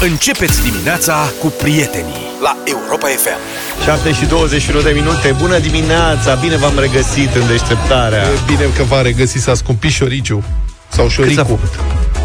[0.00, 3.38] Începeți dimineața cu prietenii la Europa FM.
[3.84, 8.22] 7 și 21 de minute, bună dimineața, bine v-am regăsit în deșteptarea.
[8.22, 10.44] E bine că v-a regăsit să scumpit șoriciu
[10.88, 11.40] sau Cât s-a șoricu.
[11.42, 11.72] făcut?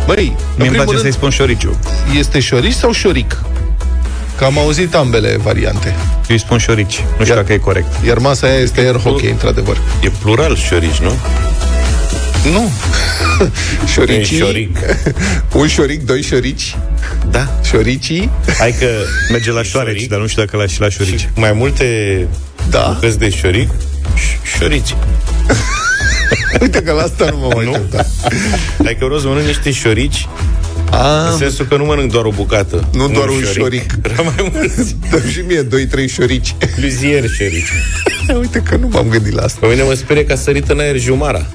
[0.06, 1.80] Băi, în Mie îmi primul place rând, să-i spun șoriciu.
[2.18, 3.42] este șorici sau șoric?
[4.38, 5.88] Că am auzit ambele variante.
[6.16, 8.06] Eu îi spun șorici, nu știu Ia- dacă e corect.
[8.06, 9.78] Iar masa aia este air hockey, într-adevăr.
[10.02, 11.12] E plural șorici, nu?
[12.52, 12.72] Nu.
[13.94, 14.38] Șoricii.
[14.38, 14.78] E șoric.
[15.54, 16.78] Un șoric, doi șorici.
[17.32, 17.60] Da.
[17.64, 18.30] Șoricii.
[18.58, 18.88] Hai că
[19.32, 20.10] Merge la E șoareci, șoric.
[20.10, 21.20] dar nu știu dacă la și la șorici.
[21.20, 22.28] și mai multe
[22.70, 22.92] Da.
[22.94, 23.70] bucăți de șoric,
[24.16, 24.96] ș- șorici.
[26.62, 27.72] Uite că la asta nu mă mai Nu?
[27.72, 28.06] certa.
[28.84, 30.28] Hai că vreau să mănânc niște șorici,
[30.92, 32.88] în Ah, sensul că nu mănânc doar o bucată.
[32.94, 33.92] Nu doar un șoric.
[34.02, 34.96] Vreau mai mulți.
[35.10, 36.56] dă și mie doi, trei șorici.
[36.82, 37.72] Luzier șorici.
[38.40, 39.58] Uite că nu m-am gândit la asta.
[39.62, 41.46] Pe mine mă sperie că a sărit în aer jumara.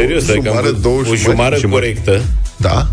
[0.00, 1.20] Serios, adică am Jumară, văzut două o jumări.
[1.20, 1.82] jumară Jumări.
[2.02, 2.22] corectă,
[2.56, 2.86] Da?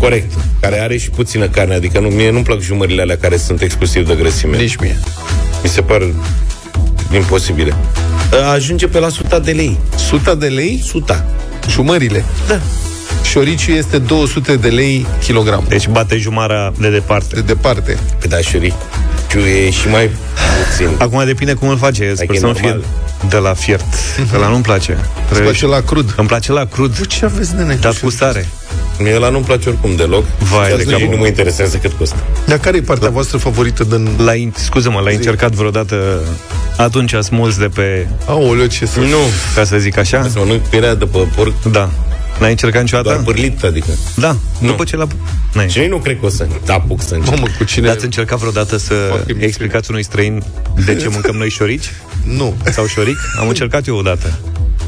[0.00, 3.60] corect, care are și puțină carne, adică nu, mie nu-mi plac jumările alea care sunt
[3.60, 4.56] exclusiv de grăsime.
[4.56, 4.96] Nici mie.
[5.62, 6.02] Mi se par
[7.14, 7.74] imposibile.
[8.54, 9.78] Ajunge pe la suta de lei.
[9.96, 10.82] Suta de lei?
[10.86, 11.24] Suta.
[11.68, 12.24] Jumările.
[12.48, 12.60] Da.
[13.30, 15.64] Șoriciul este 200 de lei kilogram.
[15.68, 17.34] Deci bate jumara de departe.
[17.34, 17.98] De departe.
[18.20, 18.72] Pe da, șorici
[19.66, 20.10] e și mai
[20.68, 20.88] puțin.
[20.98, 22.84] Acum depinde cum îl face, sper e să nu fie normal.
[23.28, 23.84] De la fiert.
[24.30, 24.92] Că la nu-mi place.
[24.92, 26.14] Îți Trebuie place la crud.
[26.16, 27.74] Îmi place la crud, Bă, ce aveți, nene?
[27.80, 28.48] dar cu sare.
[28.98, 30.24] Mie ăla nu-mi place oricum deloc.
[30.38, 32.16] Vai Și de atunci capul nu mă interesează cât costă.
[32.46, 34.08] Dar care e partea voastră favorită din...
[34.16, 36.20] L-ai, scuză-mă, l-ai încercat vreodată
[36.76, 38.98] atunci smulți de pe, Aoleu, ce să...
[39.00, 39.16] Nu.
[39.54, 40.22] ca să zic așa?
[40.22, 41.90] Să mănânc pielea de pe porc Da.
[42.38, 43.08] N-ai încercat niciodată?
[43.08, 43.86] doar pârlit, adică.
[44.16, 45.06] Da, după ce l-a...
[45.52, 45.68] N-ai.
[45.70, 47.34] Și nici nu cred că o să apuc să încep.
[47.34, 47.88] Mamă, cu cine...
[47.90, 49.46] Ați încercat vreodată să Foarte mișto.
[49.46, 50.42] explicați unui străin
[50.84, 51.92] de ce mâncăm noi șorici?
[52.24, 52.54] Nu.
[52.72, 53.16] Sau șoric?
[53.40, 54.38] Am încercat eu odată.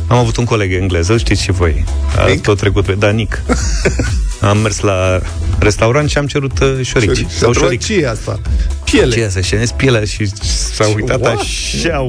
[0.08, 1.84] Am avut un coleg englez, îl știți și voi.
[2.18, 2.42] A Nick?
[2.42, 2.92] tot trecut pe...
[2.92, 3.42] Da, Nick.
[4.40, 5.20] Am mers la
[5.58, 7.16] restaurant și am cerut uh, șorici.
[7.16, 7.30] Șoric.
[7.30, 7.84] Sau șoric.
[7.84, 8.40] Ce e asta?
[8.84, 9.14] Piele.
[9.14, 10.26] Ce e să șenezi pielea și
[10.74, 11.36] s-a uitat what?
[11.38, 12.08] așa.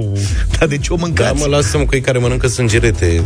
[0.60, 1.42] Dar de ce o Da, mâncați?
[1.42, 3.22] mă, lasă-mă cu ei care mănâncă sângerete.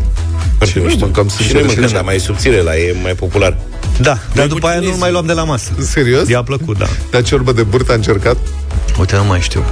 [0.57, 1.03] Foarte noi mișto.
[1.05, 3.57] mâncăm Și sângere noi mâncăm, și dar mai subțire la e mai popular.
[4.01, 5.01] Da, dar cu după aia nu chinezii.
[5.01, 5.71] mai luam de la masă.
[5.79, 6.27] Serios?
[6.29, 6.87] I-a plăcut, da.
[7.11, 8.37] Dar ciorbă de burtă a încercat?
[8.99, 9.63] Uite, nu mai știu.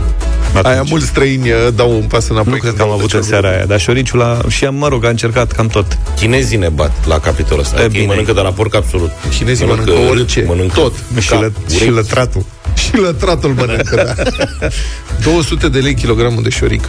[0.54, 0.90] Aia Atunci.
[0.90, 2.52] mulți străini uh, dau un pas înapoi.
[2.54, 3.28] Nu cred când că am dau de avut în ciorbă.
[3.28, 4.42] seara aia, dar șoriciul la...
[4.48, 5.98] Și am, mă rog, a încercat cam tot.
[6.16, 7.76] Chinezii ne bat la capitolul ăsta.
[7.76, 8.06] E, Adică ei bine.
[8.14, 9.12] mănâncă de la porc absolut.
[9.38, 10.94] Chinezii mănâncă râd, orice, Mănâncă tot.
[11.20, 11.92] Și, cap, lă, și urechi.
[11.92, 12.46] lătratul.
[12.84, 14.24] Și lătratul mănâncă, da.
[15.32, 16.84] 200 de lei kilogramul de șoric.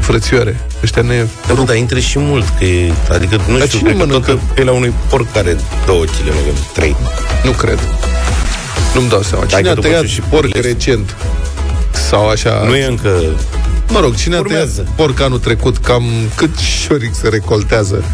[0.00, 0.60] Frățioare.
[0.82, 1.26] Ăștia ne...
[1.46, 4.06] Da, mă, dar intră și mult, că e, adică nu Dar știu, cine cred că
[4.06, 4.26] mănâncă?
[4.30, 5.56] toată pielea unui porc care
[5.86, 6.96] 2 kg, 3.
[7.44, 7.78] Nu cred.
[8.94, 9.44] Nu-mi dau seama.
[9.44, 10.66] Cine că a după tăiat ce și porc pârlesc.
[10.66, 11.16] recent?
[11.94, 12.62] Sau așa...
[12.66, 13.20] Nu e încă...
[13.88, 14.86] Mă rog, cine a tăiat Urmează.
[14.96, 15.76] porc anul trecut?
[15.78, 18.04] Cam cât șoric se recoltează?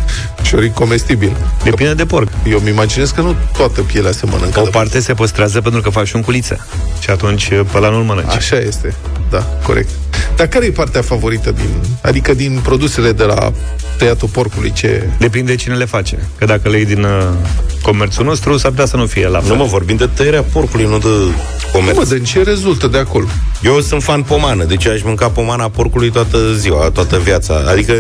[0.43, 1.37] Șoric comestibil.
[1.63, 2.29] Depinde de porc.
[2.47, 4.61] Eu îmi imaginez că nu toată pielea se mănâncă.
[4.61, 6.67] O de parte se păstrează pentru că faci un culiță.
[7.01, 8.35] Și atunci pe ăla nu-l mănânci.
[8.35, 8.95] Așa este,
[9.31, 9.89] da, corect.
[10.41, 11.69] Dar care e partea favorită din,
[12.03, 13.53] adică din produsele de la
[13.99, 15.09] tăiatul porcului, ce...
[15.19, 16.29] Depinde cine le face.
[16.39, 17.29] Că dacă le iei din uh,
[17.83, 19.49] comerțul nostru, s-ar putea să nu fie la fel.
[19.49, 21.09] Nu mă vorbim de tăierea porcului, nu de
[21.73, 21.97] comerț.
[21.97, 23.27] Mă, din ce rezultă de acolo?
[23.63, 27.63] Eu sunt fan pomană, deci aș mânca pomana porcului toată ziua, toată viața.
[27.67, 27.93] Adică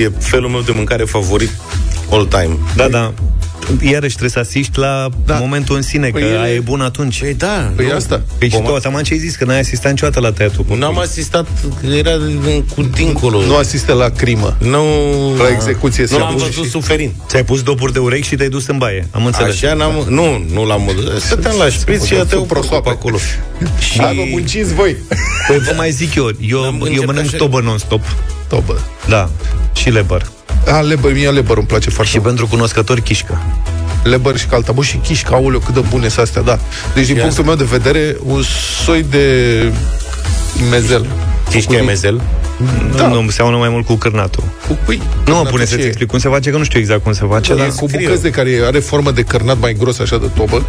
[0.00, 1.50] e felul meu de mâncare favorit
[2.10, 2.58] all time.
[2.76, 3.12] Da, da.
[3.82, 5.34] Iarăși trebuie să asiști la Da.
[5.34, 7.20] momentul în sine, Păi că ele- aia e bun atunci.
[7.20, 7.94] Păi da, Păi nu.
[7.94, 8.22] asta.
[8.38, 9.36] Păi și Poma- tu, acum ce ai zis?
[9.36, 10.80] Că n-ai asistat niciodată la tăiatul porcului.
[10.80, 11.46] N-am asistat,
[11.98, 13.40] era din- cu dincolo.
[13.42, 14.56] Nu asiste la crimă.
[14.60, 14.82] Nu...
[15.38, 17.12] La execuție Nu se l-am apucă văzut și- suferind.
[17.28, 19.06] Ți-ai pus dopuri de urechi și te-ai dus în baie.
[19.10, 19.62] Am înțeles.
[19.62, 20.06] Așa n-am...
[20.08, 20.90] Nu, nu l-am...
[21.18, 22.82] Stăteam la șpriț și Să te prosoape.
[22.88, 23.16] pe acolo.
[23.78, 23.96] Și...
[23.98, 24.96] Da, vă munciți voi.
[25.48, 27.36] Păi vă mai zic eu, eu, N-am eu început mănânc așa.
[27.36, 28.00] tobă non-stop.
[28.48, 28.80] Tobă.
[29.08, 29.30] Da.
[29.72, 30.22] Și leber.
[30.72, 32.28] A, lebăr, mie lebăr îmi place foarte Și mult.
[32.28, 33.40] pentru cunoscători, chișcă.
[34.02, 34.72] Lebăr și calta.
[34.72, 36.58] Bă, și chișca, aoleu, cât de bune sunt astea, da.
[36.94, 38.42] Deci, din Și punctul meu de vedere, un
[38.84, 39.24] soi de
[40.70, 41.06] mezel.
[41.50, 42.20] Chișcă e mezel?
[42.96, 43.06] Da.
[43.08, 44.42] Nu, nu, seamănă mai mult cu cârnatul.
[44.68, 44.96] Cu pui.
[44.96, 45.86] Nu mă Cârnatul pune ce să-ți e?
[45.86, 47.52] explic cum se face, că nu știu exact cum se face.
[47.52, 48.04] E dar cu scrie.
[48.06, 50.66] bucăți de care are formă de cărnat mai gros, așa, de tobă,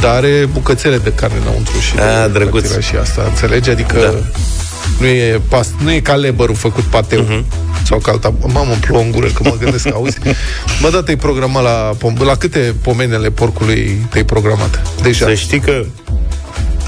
[0.00, 2.60] dar are bucățele de carne înăuntru și A, de drăguț.
[2.60, 3.70] cartiera și asta, înțelegi?
[3.70, 4.14] Adică Da.
[4.98, 7.44] Nu e past, nu e ca leberul făcut pateu
[7.84, 8.34] sau ca alta.
[8.46, 10.18] Mamă, îmi plouă în gură că mă gândesc, auzi?
[10.82, 14.82] Mă, da, te-ai programat la, pom- la câte pomenele porcului te-ai programat?
[15.02, 15.26] Deja.
[15.26, 15.84] Să știi că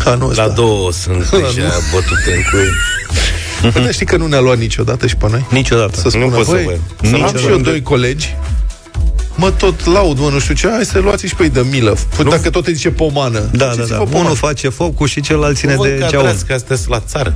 [0.05, 0.45] Anul ăsta.
[0.45, 2.69] la două sunt deja bătute în cui.
[3.73, 5.47] Păi, dar știi că nu ne-a luat niciodată și pe noi?
[5.51, 6.01] Niciodată.
[6.01, 7.71] Să spună, Nu pot să băi, vă- să Nici am și eu odată.
[7.71, 8.37] doi colegi
[9.41, 11.97] Mă, tot laud, mă, nu știu ce Hai să luați și pe ei de milă
[12.17, 14.03] Păi dacă tot îi zice pomană Da, da, ziceți-vă da.
[14.03, 14.19] pomană.
[14.25, 16.13] Unul face focul și celălalt ține Nu vă de ceaun.
[16.13, 17.35] încadrați că astea sunt la țară.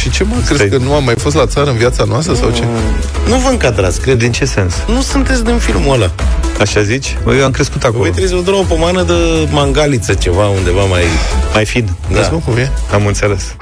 [0.00, 2.50] Și ce mă, crezi că nu am mai fost la țară în viața noastră sau
[2.50, 2.62] ce?
[3.28, 4.18] Nu vă încadrați, cred.
[4.18, 4.74] Din ce sens?
[4.86, 6.10] Nu sunteți din filmul ăla.
[6.60, 7.16] Așa zici?
[7.24, 7.98] Bă, eu am crescut acolo.
[7.98, 9.12] Voi trebuie să vă dăm o pomană de
[9.50, 11.02] mangaliță, ceva undeva mai,
[11.54, 11.88] mai fin.
[12.12, 12.18] Da.
[12.18, 12.70] Vezi, mă, cum e?
[12.92, 13.56] Am înțeles.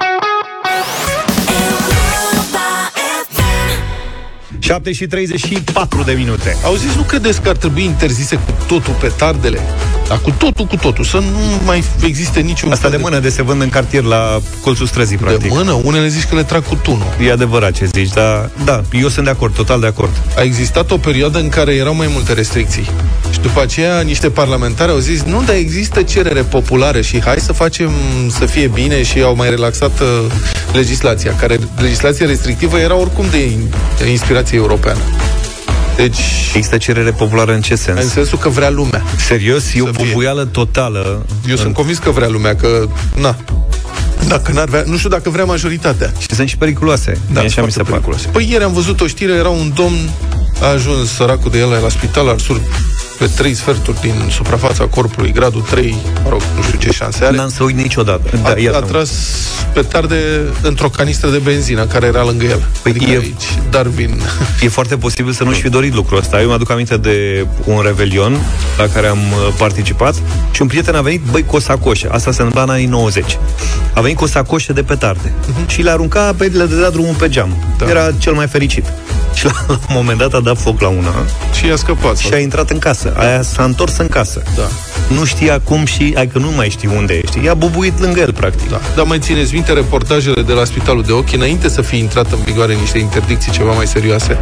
[4.63, 6.57] 7 și 34 de minute.
[6.63, 9.59] Auziți, nu credeți că ar trebui interzise cu totul petardele?
[10.13, 13.29] Dar cu totul, cu totul, să nu mai existe niciun Asta fel de mână de
[13.29, 15.51] se vând în cartier la colțul străzii, De practic.
[15.51, 15.79] mână?
[15.83, 17.05] Unele zici că le trag cu tunul.
[17.27, 20.09] E adevărat ce zici, dar da, eu sunt de acord, total de acord.
[20.37, 22.89] A existat o perioadă în care erau mai multe restricții.
[23.31, 27.53] Și după aceea niște parlamentari au zis, nu, dar există cerere populară și hai să
[27.53, 27.91] facem
[28.39, 30.31] să fie bine și au mai relaxat uh,
[30.73, 34.99] legislația, care legislația restrictivă era oricum de, in- de inspirație europeană.
[35.95, 36.17] Deci,
[36.55, 38.01] Există cerere populară în ce sens?
[38.01, 39.03] în sensul că vrea lumea.
[39.27, 39.73] Serios?
[39.73, 40.05] E o Să fie.
[40.05, 41.25] bubuială totală.
[41.49, 42.87] Eu sunt convins că vrea lumea, că,
[43.19, 43.35] na,
[44.27, 46.11] dacă n-ar vrea, nu știu dacă vrea majoritatea.
[46.19, 47.17] Și sunt și periculoase.
[47.31, 47.89] Da, așa mi foarte se pare.
[47.91, 48.27] periculoase.
[48.27, 50.09] Păi ieri am văzut o știre, era un domn,
[50.61, 52.61] a ajuns săracul de el la spital, arsuri
[53.17, 57.35] pe trei sferturi din suprafața corpului, gradul 3, mă rog, nu știu ce șanse are.
[57.35, 58.29] N-am să uit niciodată.
[58.33, 59.11] A, Da, a iată tras
[59.73, 60.15] petarde
[60.61, 62.61] într-o canistră de benzină care era lângă el.
[62.81, 64.21] Păi adică e- aici, Darwin.
[64.61, 66.41] E foarte posibil să nu-și fi dorit lucrul ăsta.
[66.41, 68.37] Eu mi-aduc aminte de un revelion
[68.77, 70.15] la care am uh, participat
[70.51, 72.09] și un prieten a venit, băi, cu o sacoșă.
[72.11, 73.37] Asta se întâmpla în anii 90.
[73.93, 75.31] A venit cu o sacoșă de petarde
[75.67, 77.57] și le arunca, pe, le dădea drumul pe geam.
[77.77, 77.89] Da.
[77.89, 78.85] Era cel mai fericit.
[79.37, 81.13] Și la, la un moment dat a dat foc la una
[81.53, 82.17] și i-a scăpat.
[82.17, 83.13] și a intrat în casă.
[83.17, 84.41] Aia s-a întors în casă.
[84.55, 84.67] Da.
[85.15, 87.43] Nu știa cum și, adică nu mai știi unde ești.
[87.43, 88.69] I-a bubuit lângă el, practic.
[88.69, 88.79] Da.
[88.95, 92.39] Dar mai țineți minte reportajele de la Spitalul de Ochi, înainte să fie intrat în
[92.45, 94.37] vigoare niște interdicții ceva mai serioase?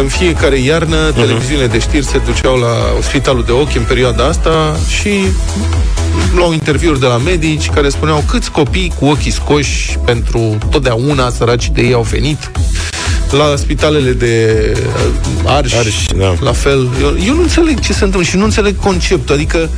[0.00, 1.14] În fiecare iarnă, uh-huh.
[1.14, 5.10] televiziunile de știri se duceau la Spitalul de Ochi în perioada asta și
[6.34, 11.70] luau interviuri de la medici care spuneau câți copii cu ochii scoși pentru totdeauna săraci
[11.70, 12.50] de ei au venit
[13.32, 14.56] la spitalele de
[15.44, 16.34] uh, Arș, Arș, da.
[16.40, 16.88] la fel.
[17.00, 19.34] Eu, eu nu înțeleg ce se întâmplă și nu înțeleg conceptul.
[19.34, 19.70] Adică,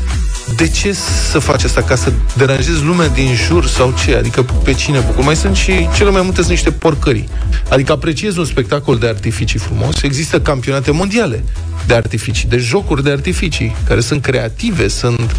[0.57, 0.93] de ce
[1.31, 1.83] să faci asta?
[1.83, 4.17] Ca să deranjezi lumea din jur sau ce?
[4.17, 5.25] Adică pe cine bucur?
[5.25, 7.29] Mai sunt și cele mai multe sunt niște porcării.
[7.69, 10.03] Adică apreciez un spectacol de artificii frumos.
[10.03, 11.45] Există campionate mondiale
[11.87, 15.37] de artificii, de jocuri de artificii, care sunt creative, sunt...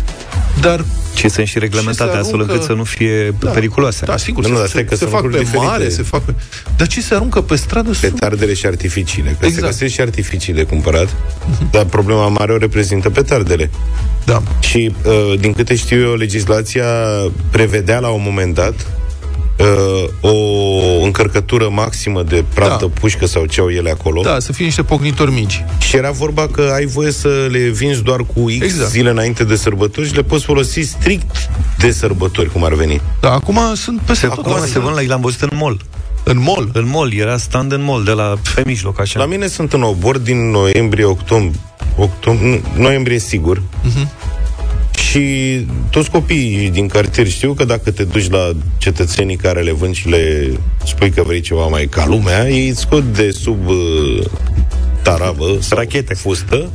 [0.61, 0.85] Dar
[1.15, 3.49] Și sunt și reglementate, se astfel aruncă- încât să nu fie Da.
[3.49, 4.05] periculoase.
[4.05, 5.71] Da, sigur, Nu, nu, dar se, stai că se sunt fac pe lucruri diferite.
[5.71, 6.33] mare, se fac pe...
[6.77, 7.93] Dar ce se aruncă pe stradă?
[7.93, 9.35] sunt- Petardele și artificiile.
[9.39, 9.63] Că Exact.
[9.63, 11.15] se găsesc și artificii de cumpărat,
[11.71, 13.69] dar problema mare o reprezintă petardele.
[14.25, 14.41] Da.
[14.59, 16.85] Și, uh, din câte știu eu, legislația
[17.51, 18.73] prevedea la un moment dat
[19.57, 22.99] uh, o încărcătură maximă de praftă, Da.
[22.99, 24.21] pușcă sau ce au ele acolo.
[24.21, 25.63] Da, să fie niște pocnitori mici.
[25.79, 28.71] Și era vorba că ai voie să le vinzi doar cu X Exact.
[28.71, 28.89] exact.
[28.91, 33.01] zile înainte de sărbători și le poți folosi strict de sărbători, cum ar veni.
[33.21, 34.45] Da, acum sunt peste tot.
[34.45, 35.81] Acum se vând la l-am văzut în mall.
[36.23, 36.69] În mall.
[36.73, 39.19] În mall, era stand în mall, de la pe mijloc, așa.
[39.19, 41.59] La mine sunt în obor din noiembrie, octombrie,
[41.97, 43.61] octombrie nu, noiembrie sigur.
[44.97, 49.95] Și toți copiii din cartier știu că dacă te duci la cetățenii care le vând
[49.95, 50.51] și le
[50.85, 54.25] spui că vrei ceva mai ca lumea, ei îți scot de sub uh,
[55.03, 56.13] taravă sau Rachete.
[56.13, 56.69] fustă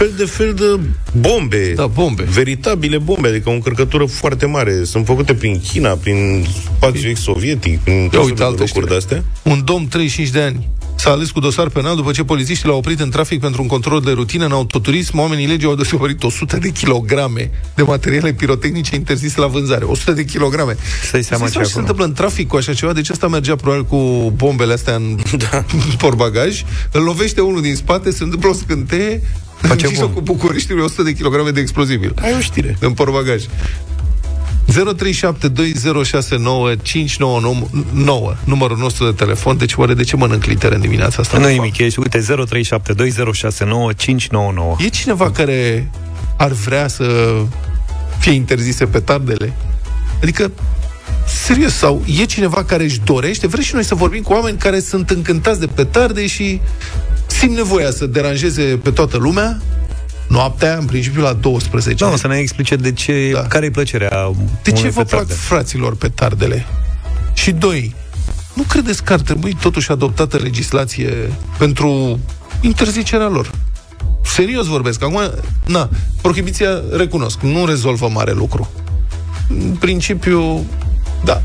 [0.00, 0.80] fel de fel de
[1.18, 1.72] bombe.
[1.74, 2.22] Da, bombe.
[2.22, 4.84] Veritabile bombe, adică o încărcătură foarte mare.
[4.84, 6.46] Sunt făcute prin China, prin
[6.76, 8.86] spațiu ex-sovietic, prin tot uite, felul de altă locuri știre.
[8.86, 9.24] de astea.
[9.42, 10.68] Un domn 35 de ani
[11.00, 14.00] s-a ales cu dosar penal după ce polițiștii l-au oprit în trafic pentru un control
[14.00, 15.18] de rutină în autoturism.
[15.18, 19.84] Oamenii legii au descoperit 100 de kilograme de materiale pirotehnice interzise la vânzare.
[19.84, 20.76] 100 de kilograme.
[21.10, 21.80] Să-i seama Îți ce dai se acolo.
[21.80, 22.92] întâmplă în trafic cu așa ceva?
[22.92, 25.18] Deci asta mergea probabil cu bombele astea în
[25.50, 25.64] da.
[25.98, 26.62] portbagaj.
[26.92, 29.22] Îl lovește unul din spate, se întâmplă o scânteie,
[29.60, 30.36] Face în mijlocul bom.
[30.36, 32.14] Bucureștiului 100 de kilograme de explozibil.
[32.22, 32.76] Ai o știre.
[32.80, 33.42] în portbagaj.
[34.70, 34.74] 0372069599
[38.44, 39.56] numărul nostru de telefon.
[39.56, 41.38] Deci oare de ce mănânc litere în dimineața asta?
[41.38, 41.84] Nu de nimic, fapt?
[41.84, 42.24] ești, uite, 0372069599.
[44.78, 45.90] E cineva care
[46.36, 47.36] ar vrea să
[48.18, 49.52] fie interzise petardele?
[50.22, 50.50] Adică,
[51.26, 53.46] serios, sau e cineva care își dorește?
[53.46, 56.60] Vrem și noi să vorbim cu oameni care sunt încântați de petarde și
[57.26, 59.60] simt nevoia să deranjeze pe toată lumea
[60.30, 62.04] noaptea, în principiu la 12.
[62.04, 63.42] Da, să ne explice de ce, Da.
[63.42, 64.30] care e plăcerea
[64.62, 65.24] De ce unui vă petarde?
[65.26, 66.66] plac fraților petardele?
[67.34, 67.94] Și doi,
[68.54, 72.18] nu credeți că ar trebui totuși adoptată legislație pentru
[72.60, 73.50] interzicerea lor?
[74.24, 75.02] Serios vorbesc.
[75.02, 75.20] Acum,
[75.66, 75.88] na,
[76.22, 78.70] prohibiția, recunosc, nu rezolvă mare lucru.
[79.48, 80.64] În principiu,
[81.24, 81.42] da.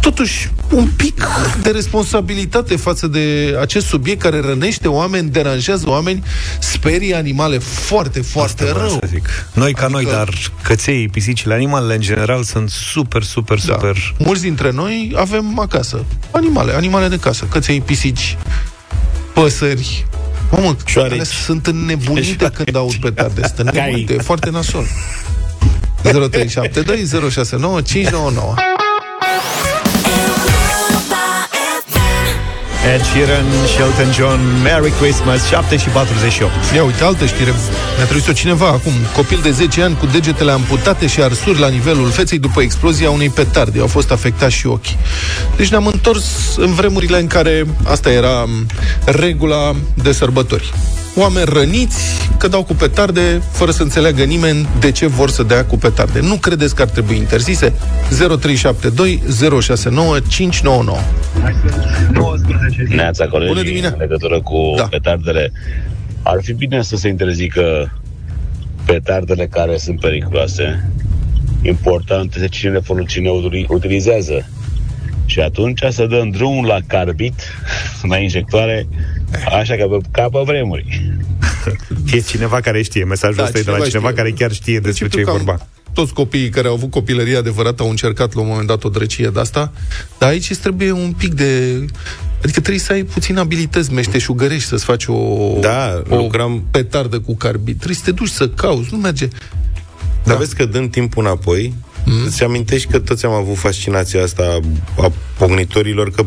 [0.00, 1.24] Totuși, un pic
[1.62, 6.22] de responsabilitate față de acest subiect care rănește oameni, deranjează oameni,
[6.58, 8.98] sperie animale foarte, foarte Asta vreau rău.
[9.02, 9.28] Să zic.
[9.52, 10.28] Noi ca Adică- noi, dar
[10.62, 13.72] căței, pisicile, animalele în general sunt super, super, Da.
[13.72, 14.14] super...
[14.18, 18.36] Mulți dintre noi avem acasă animale, animale de casă, căței, pisici,
[19.32, 20.06] păsări,
[20.50, 21.12] Mamă, Șoareci.
[21.14, 23.40] ele sunt înnebunite când aud petarde.
[23.54, 24.84] Sunt înnebunite, e foarte nasol.
[26.02, 28.54] 0372 069 599
[32.84, 36.52] Ed Sheeran, Shelton John, Merry Christmas, 7 și 48.
[36.74, 37.54] Ia uite, altă știre.
[37.96, 38.92] Ne-a trimis-o cineva acum.
[39.16, 43.28] Copil de 10 ani cu degetele amputate și arsuri la nivelul feței după explozia unei
[43.28, 43.80] petarde.
[43.80, 44.96] Au fost afectați și ochii.
[45.56, 48.66] Deci ne-am întors în vremurile în care asta era m,
[49.04, 50.72] regula de sărbători.
[51.16, 51.96] Oameni răniți
[52.38, 56.20] că dau cu petarde fără să înțeleagă nimeni de ce vor să dea cu petarde.
[56.20, 57.72] Nu credeți că ar trebui interzise?
[58.08, 59.22] 0372
[59.60, 60.98] 069 599
[62.88, 63.94] Neața, colegii, Bună dimineața.
[63.94, 64.82] în legătură cu Da.
[64.82, 64.88] da.
[64.88, 65.52] petardele.
[66.22, 67.92] Ar fi bine să se interzică
[68.86, 70.90] petardele care sunt periculoase.
[71.62, 74.48] Important este cine le folosește, cine utili- utilizează.
[75.26, 77.40] Și atunci să dăm drumul la carbit,
[78.10, 78.86] la injectoare,
[79.60, 81.12] așa că pe, ca pe vremuri.
[82.12, 84.22] E cineva care știe, mesajul Da, ăsta e de la cineva cineva știe.
[84.22, 85.52] care chiar știe despre ce e Principiu vorba.
[85.56, 88.88] cam Toți copiii care au avut copilărie adevărată au încercat la un moment dat o
[88.88, 89.72] drăcie de asta,
[90.18, 91.84] dar aici îți trebuie un pic de...
[92.42, 97.34] Adică trebuie să ai puțin abilități meșteșugărești să-ți faci o, Da, o lucram- petardă cu
[97.36, 97.74] carbid.
[97.76, 99.28] Trebuie să te duci să cauți, nu merge.
[100.24, 102.24] Dar vezi că dând timpul înapoi, mm.
[102.26, 104.58] îți amintești că toți am avut fascinația asta
[104.98, 106.24] a pognitorilor, că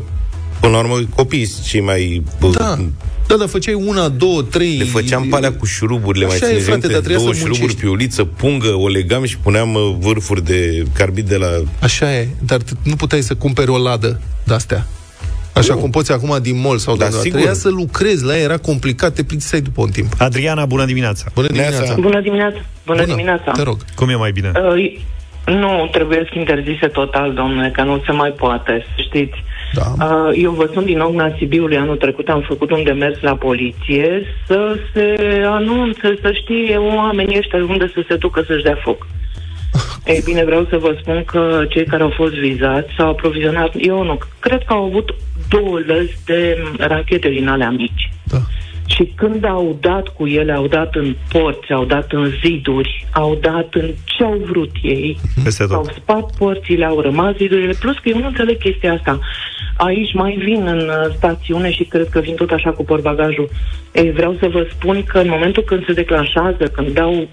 [0.60, 2.24] până la urmă copiii sunt cei mai...
[2.58, 2.80] Da,
[3.28, 4.78] da, dar făceai una, două, trei...
[4.78, 6.94] Le făceam pe alea cu șuruburile, mai Așa e, țineți frate, minte?
[6.94, 7.84] dar trebuia Două să șuruburi muncești.
[7.84, 11.48] pe uliță, pungă, o legam și puneam uh, vârfuri de carbid de la...
[11.80, 14.88] Așa e, dar t- nu puteai să cumperi o ladă de-astea.
[15.54, 15.80] Așa Nu.
[15.80, 17.22] cum poți acum din mall sau de Da, undeva.
[17.24, 17.38] sigur.
[17.40, 20.14] Trebuia să lucrezi la ea, era complicat, te plictiseai după un timp.
[20.18, 21.26] Adriana, bună dimineața.
[21.34, 21.70] Bună Neața.
[21.70, 22.02] dimineața!
[22.02, 22.60] Bună dimineața!
[22.86, 23.52] Bună, dimineața!
[23.52, 23.78] Te rog.
[23.96, 24.52] Cum e mai bine?
[24.56, 25.02] Uh,
[25.46, 29.44] nu, trebuie să interzise total, domnule, că nu se mai poate, să știți.
[29.74, 30.06] Da.
[30.06, 34.24] Uh, eu vă sunt din Ogna Sibiului anul trecut, am făcut un demers la poliție
[34.48, 39.08] să se anunțe, să știe oamenii ăștia unde să se ducă să-și dea foc.
[40.14, 44.04] Ei bine, vreau să vă spun că cei care au fost vizați s-au aprovizionat, eu
[44.04, 45.16] nu, cred că au avut
[45.56, 48.10] două lăzi de rachete din alea mici.
[48.24, 48.38] Da.
[48.86, 53.38] Și când au dat cu ele, au dat în porți, au dat în ziduri, au
[53.42, 55.94] dat în ce au vrut ei, Peste au tot.
[55.94, 59.20] spart porțile, au rămas zidurile, plus că eu nu înțeleg chestia asta.
[59.78, 63.50] Aici mai vin în uh, stațiune și cred că vin tot așa cu portbagajul.
[63.94, 67.28] Ei, vreau să vă spun că în momentul când se declanșează, când dau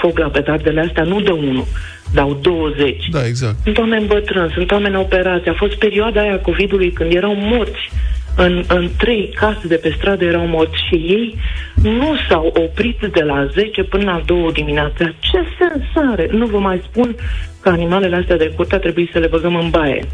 [0.00, 1.64] foc la petardele astea, nu dă unul,
[2.12, 3.08] dau 20.
[3.10, 3.56] Da, exact.
[3.64, 5.48] Sunt oameni bătrâni, sunt oameni operați.
[5.48, 7.90] A fost perioada aia COVID-ului când erau morți.
[8.36, 11.38] În, în trei case de pe stradă erau morți și ei
[11.82, 15.04] nu s-au oprit de la 10 până la 2 dimineața.
[15.18, 16.28] Ce sens are?
[16.30, 17.16] Nu vă mai spun
[17.60, 20.04] că animalele astea de curte trebuie să le băgăm în baie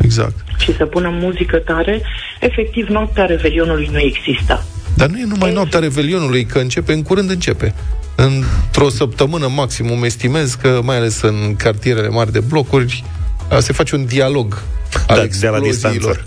[0.00, 0.34] Exact.
[0.58, 2.00] și să punem muzică tare.
[2.40, 4.64] Efectiv, noaptea Revelionului nu exista.
[4.96, 7.74] Dar nu e numai noaptea Revelionului, că începe, în curând începe.
[8.16, 13.04] Într-o săptămână maximum estimez că, mai ales în cartierele mari de blocuri,
[13.50, 14.62] a, se face un dialog
[15.06, 15.62] al Da, de la exploziilor.
[15.62, 16.26] distanță.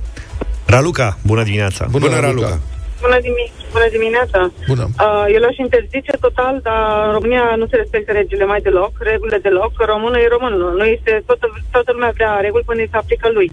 [0.65, 1.83] Raluca, bună dimineața.
[1.89, 2.47] Bună, Bună, Raluca.
[2.47, 2.61] Raluca.
[3.05, 4.39] Bună, dimi- bună dimineața!
[4.71, 4.85] Bună.
[5.05, 9.39] Uh, eu l-aș interzice total, dar în România nu se respectă regulile mai deloc, regulile
[9.47, 9.71] deloc.
[9.91, 10.61] Românul e românul.
[10.79, 13.49] Nu este, toată, toată lumea vrea reguli până îi se aplică lui.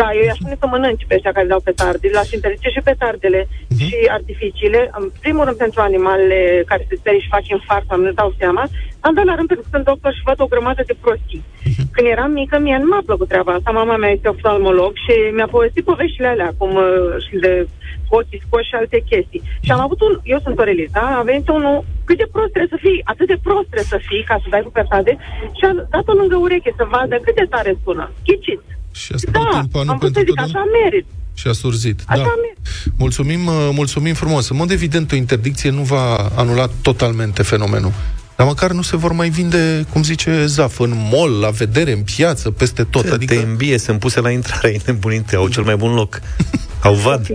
[0.00, 3.40] Da, eu i-aș pune să mânănci pe ăștia care dau petarde, l-aș interzice și petardele
[3.44, 3.82] uh-huh.
[3.84, 4.80] și artificiile.
[4.98, 6.38] În primul rând pentru animalele
[6.70, 8.62] care se sperie și fac infart, am nu dau seama.
[9.06, 11.44] Am dat la rând pentru că sunt doctor și văd o grămadă de prostii.
[11.44, 11.84] Uh-huh.
[11.94, 13.70] Când eram mică, mie nu m-a plăcut treaba asta.
[13.70, 16.84] Mama mea este oftalmolog și mi-a povestit poveștile alea, cum uh,
[17.26, 17.52] și de
[18.08, 19.42] ochii scoși și alte chestii.
[19.64, 21.06] Și am avut un, eu sunt orelist, da?
[21.18, 24.22] A venit unul, cât de prost trebuie să fii, atât de prost trebuie să fii
[24.28, 25.12] ca să dai cu petade
[25.58, 28.10] și a dat-o lângă ureche să vadă cât de tare sună.
[28.26, 28.62] Ghicit.
[28.92, 30.60] Și asta Da, timpanul am putut pentru să zic, totdeauna?
[30.60, 31.06] așa merit.
[31.34, 32.00] Și a surzit.
[32.06, 32.34] Așa da.
[32.42, 32.58] merit.
[32.96, 34.48] Mulțumim, uh, mulțumim frumos.
[34.48, 37.92] În mod evident, o interdicție nu va anula totalmente fenomenul.
[38.36, 42.02] Dar măcar nu se vor mai vinde, cum zice Zaf, în mall, la vedere, în
[42.02, 43.02] piață, peste tot.
[43.02, 43.34] Ce adică...
[43.34, 46.20] Te îmbie, sunt puse la intrare, e nebunite, au cel mai bun loc.
[46.82, 47.26] Au vad.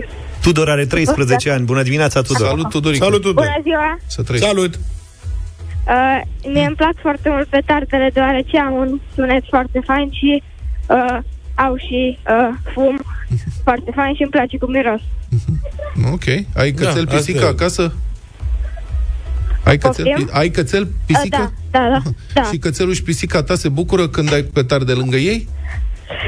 [0.42, 1.64] Tudor are 13 ani.
[1.64, 2.46] Bună dimineața, Tudor.
[2.46, 3.04] Salut, Tudorica.
[3.04, 3.44] Salut, Tudor!
[3.44, 3.98] Bună ziua!
[4.06, 4.48] Să trăiești.
[4.48, 4.74] Salut!
[4.74, 6.20] Uh,
[6.52, 10.42] mie îmi plac foarte mult petardele deoarece au un sunet foarte fain și
[10.88, 11.18] uh,
[11.56, 12.98] au și uh, fum
[13.66, 15.00] foarte fain și îmi place cum miros.
[16.12, 16.24] Ok.
[16.54, 17.50] Ai cățel Da, pisică asta e.
[17.50, 17.92] acasă?
[19.64, 20.26] Ai cățel, Poftim?
[20.26, 21.52] pi- ai cățel Uh, pisică?
[21.70, 22.02] da, da, da.
[22.34, 22.42] da.
[22.50, 25.48] Și cățelul și pisica ta se bucură când ai petarde lângă ei?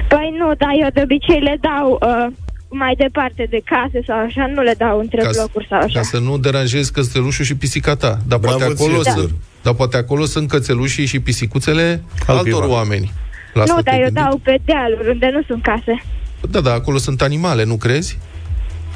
[0.08, 2.32] Păi nu, dar eu de obicei le dau uh,
[2.68, 5.98] mai departe de case sau așa, nu le dau între Ca să- blocuri sau așa.
[5.98, 8.18] Ca să nu deranjezi cățelușul și pisica ta.
[8.26, 9.30] Dar Bravo poate acolo ție, sunt, Tudor.
[9.62, 12.56] dar poate acolo sunt cățelușii și pisicuțele Altcuiva.
[12.58, 13.12] altor oameni.
[13.52, 14.22] La asta nu, dar te-ai eu gândit?
[14.22, 16.02] dau pe dealuri unde nu sunt case.
[16.50, 18.18] Da, da, acolo sunt animale, nu crezi?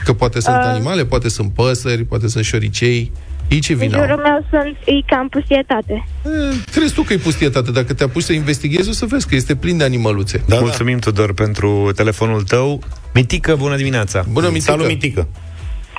[0.04, 0.62] Că poate sunt Uh.
[0.64, 3.12] animale, poate sunt păsări, poate sunt șoricei.
[3.48, 3.96] Ei ce În vină?
[3.98, 6.06] jurul meu sunt, e cam pustietate.
[6.24, 7.70] Eh, Crezi tu că e pustietate?
[7.70, 10.44] Dacă te apuci să investighezi, o să vezi că este plin de animăluțe.
[10.48, 12.80] Da, Mulțumim, Tudor, pentru telefonul tău.
[13.14, 14.24] Mitică, bună dimineața!
[14.30, 14.52] Bună, da.
[14.52, 14.70] Mitică.
[14.70, 15.28] Salut, Mitică.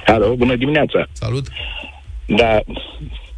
[0.05, 1.05] Alo, bună dimineața.
[1.12, 1.48] Salut.
[2.25, 2.60] Da,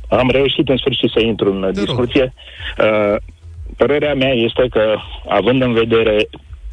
[0.10, 1.72] am reușit în sfârșit să intru în rog.
[1.74, 2.34] discuție.
[2.78, 3.16] Uh,
[3.78, 4.96] părerea mea este că,
[5.28, 6.28] având în vedere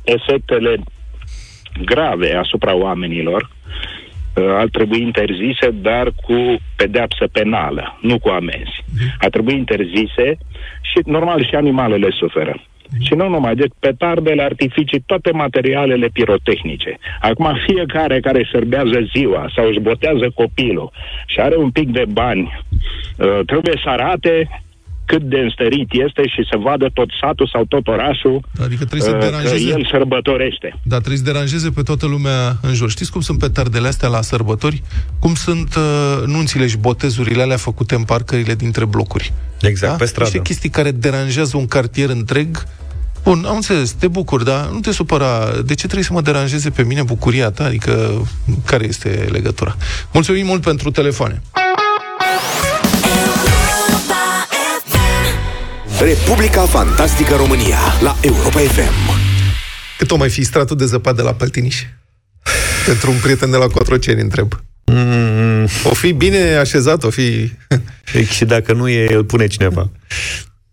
[0.05, 0.77] efectele
[1.85, 3.51] grave asupra oamenilor,
[4.37, 8.85] uh, ar trebui interzise, dar cu pedeapsă penală, nu cu amenzi.
[9.19, 10.39] Ar trebui interzise
[10.81, 12.63] și, normal, și animalele suferă.
[13.01, 16.99] Și nu numai, deci petardele, artificii, toate materialele pirotehnice.
[17.21, 20.91] Acum fiecare care sărbează ziua sau își botează copilul
[21.27, 22.59] și are un pic de bani,
[23.17, 24.63] uh, trebuie să arate
[25.05, 29.15] cât de înstărit este și să vadă tot satul sau tot orașul Adică trebuie să
[29.15, 30.69] uh, că deranjeze el sărbătorește.
[30.83, 32.91] Dar trebuie să deranjeze pe toată lumea în jur.
[32.91, 34.83] Știți cum sunt petardele astea la sărbători?
[35.19, 39.33] Cum sunt uh, nunțile și botezurile alea făcute în parcările dintre blocuri.
[39.61, 40.31] Exact, pe stradă.
[40.31, 42.65] Niște chestii care deranjează un cartier întreg.
[43.23, 45.51] Bun, am înțeles, te bucur, dar nu te supăra.
[45.65, 47.65] De ce trebuie să mă deranjeze pe mine bucuria ta?
[47.65, 48.23] Adică,
[48.65, 49.77] care este legătura?
[50.13, 51.43] Mulțumim mult pentru telefoane.
[56.05, 59.21] Republica Fantastică România la Europa FM.
[59.99, 61.83] Cât o mai fi stratul de zăpadă la Păltiniș?
[62.87, 64.63] pentru un prieten de la Cotroceni, întreb.
[64.85, 67.53] Mm, O fi bine așezat, o fi...
[68.37, 69.91] și dacă nu e, îl pune cineva.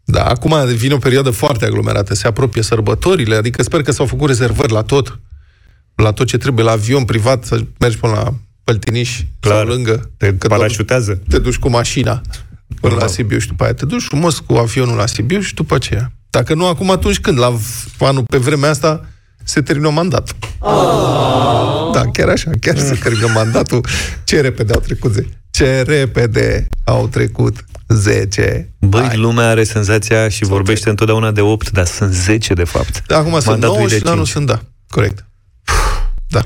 [0.03, 4.27] Da, acum vine o perioadă foarte aglomerată, se apropie sărbătorile, adică sper că s-au făcut
[4.27, 5.19] rezervări la tot,
[5.95, 8.33] la tot ce trebuie, la avion privat, să mergi până la
[8.63, 9.57] Păltiniș Clar.
[9.57, 10.11] sau lângă.
[10.17, 11.21] Te Că parașutează.
[11.29, 12.21] Te duci cu mașina
[12.75, 13.07] până la Normal.
[13.07, 16.11] Sibiu și după aia te duci frumos cu avionul la Sibiu și după aceea.
[16.29, 17.39] Dacă nu acum, atunci când?
[17.39, 19.05] La v- anul pe vremea asta
[19.43, 20.35] se termină mandatul.
[21.93, 23.85] Da, chiar așa, chiar se termină mandatul.
[24.23, 25.27] Ce repede au trecut 10.
[25.51, 29.17] Ce repede au trecut 10 Băi, ani.
[29.17, 33.03] lumea are senzația și vorbește întotdeauna de 8, dar sunt 10 de fapt.
[33.07, 34.35] Da, acum sunt Mandatul 9 e de și la anul 5.
[34.35, 35.25] sunt, da, corect.
[36.27, 36.41] Da.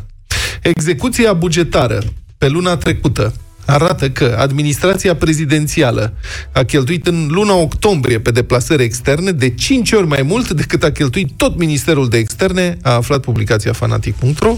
[0.62, 2.02] Execuția bugetară
[2.38, 3.34] pe luna trecută
[3.66, 6.14] arată că administrația prezidențială
[6.52, 10.92] a cheltuit în luna octombrie pe deplasări externe de 5 ori mai mult decât a
[10.92, 14.58] cheltuit tot Ministerul de Externe, a aflat publicația fanatic.ro.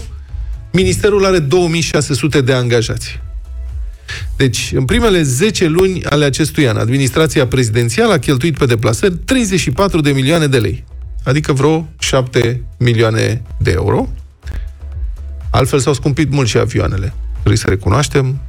[0.72, 3.20] Ministerul are 2600 de angajați.
[4.36, 10.00] Deci, în primele 10 luni ale acestui an, administrația prezidențială a cheltuit pe deplasări 34
[10.00, 10.84] de milioane de lei,
[11.24, 14.08] adică vreo 7 milioane de euro.
[15.50, 17.14] Altfel s-au scumpit mult și avioanele.
[17.32, 18.40] Trebuie să recunoaștem.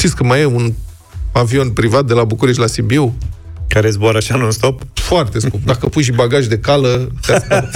[0.00, 0.72] Știți că mai e un
[1.32, 3.14] avion privat de la București la Sibiu?
[3.74, 4.82] Care zboară așa non-stop?
[4.94, 5.64] Foarte scump.
[5.64, 7.42] Dacă pui și bagaj de cală, te-a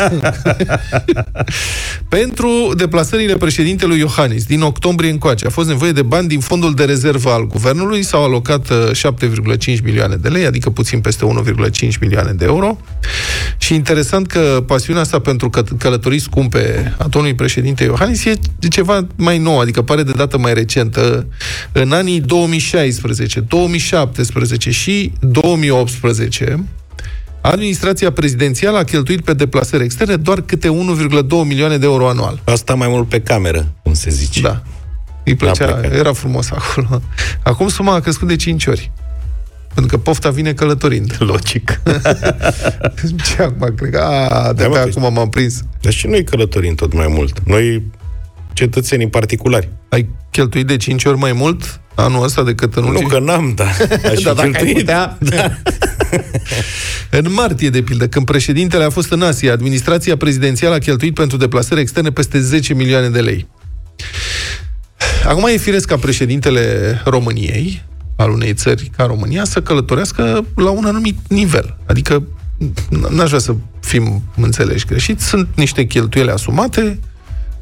[2.08, 6.84] Pentru deplasările președintelui Iohannis din octombrie încoace a fost nevoie de bani din fondul de
[6.84, 9.12] rezervă al guvernului, s-au alocat uh,
[9.76, 11.26] 7,5 milioane de lei, adică puțin peste
[11.90, 12.78] 1,5 milioane de euro.
[13.58, 18.34] Și interesant că pasiunea asta pentru că călătorii scumpe a domnului președinte Iohannis e
[18.70, 21.26] ceva mai nou, adică pare de dată mai recentă.
[21.72, 25.82] În anii 2016, 2017 și 2018,
[27.40, 32.40] Administrația prezidențială a cheltuit pe deplasări externe doar câte 1,2 milioane de euro anual.
[32.44, 34.40] Asta mai mult pe cameră, cum se zice.
[34.40, 34.62] Da.
[35.24, 35.92] Îi plăcea, plecat.
[35.98, 37.02] era frumos acolo.
[37.42, 38.90] Acum suma a crescut de 5 ori.
[39.74, 41.16] Pentru că pofta vine călătorind.
[41.18, 41.80] Logic.
[43.36, 45.60] Ce acum, cred că, a, de Da, mă, pe că- acum m-am prins.
[45.80, 47.40] Dar și noi călătorim tot mai mult.
[47.46, 47.82] Noi,
[48.54, 49.68] cetățenii particulari.
[49.88, 53.10] Ai cheltuit de 5 ori mai mult anul ăsta decât în Nu ultimul?
[53.10, 53.64] că n-am, da.
[53.64, 54.76] Aș Da, fi dacă ai cheltuit.
[54.76, 55.18] putea.
[55.36, 55.50] Da.
[57.18, 61.36] În martie, de pildă, când președintele a fost în Asia, administrația prezidențială a cheltuit pentru
[61.36, 63.46] deplasări externe peste 10 milioane de lei.
[65.26, 67.82] Acum e firesc ca președintele României,
[68.16, 71.76] al unei țări ca România, să călătorească la un anumit nivel.
[71.86, 72.22] Adică,
[72.66, 76.98] n- n-aș vrea să fim înțeleși greșit, sunt niște cheltuieli asumate,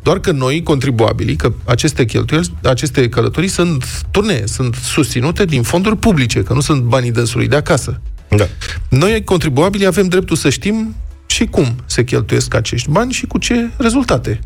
[0.03, 5.97] doar că noi, contribuabilii, că aceste cheltuieli, aceste călătorii sunt turne, sunt susținute din fonduri
[5.97, 8.01] publice, că nu sunt banii dânsului de acasă.
[8.29, 8.47] da.
[8.89, 10.95] Noi, contribuabilii, avem dreptul să știm
[11.27, 14.41] și cum se cheltuiesc acești bani și cu ce rezultate.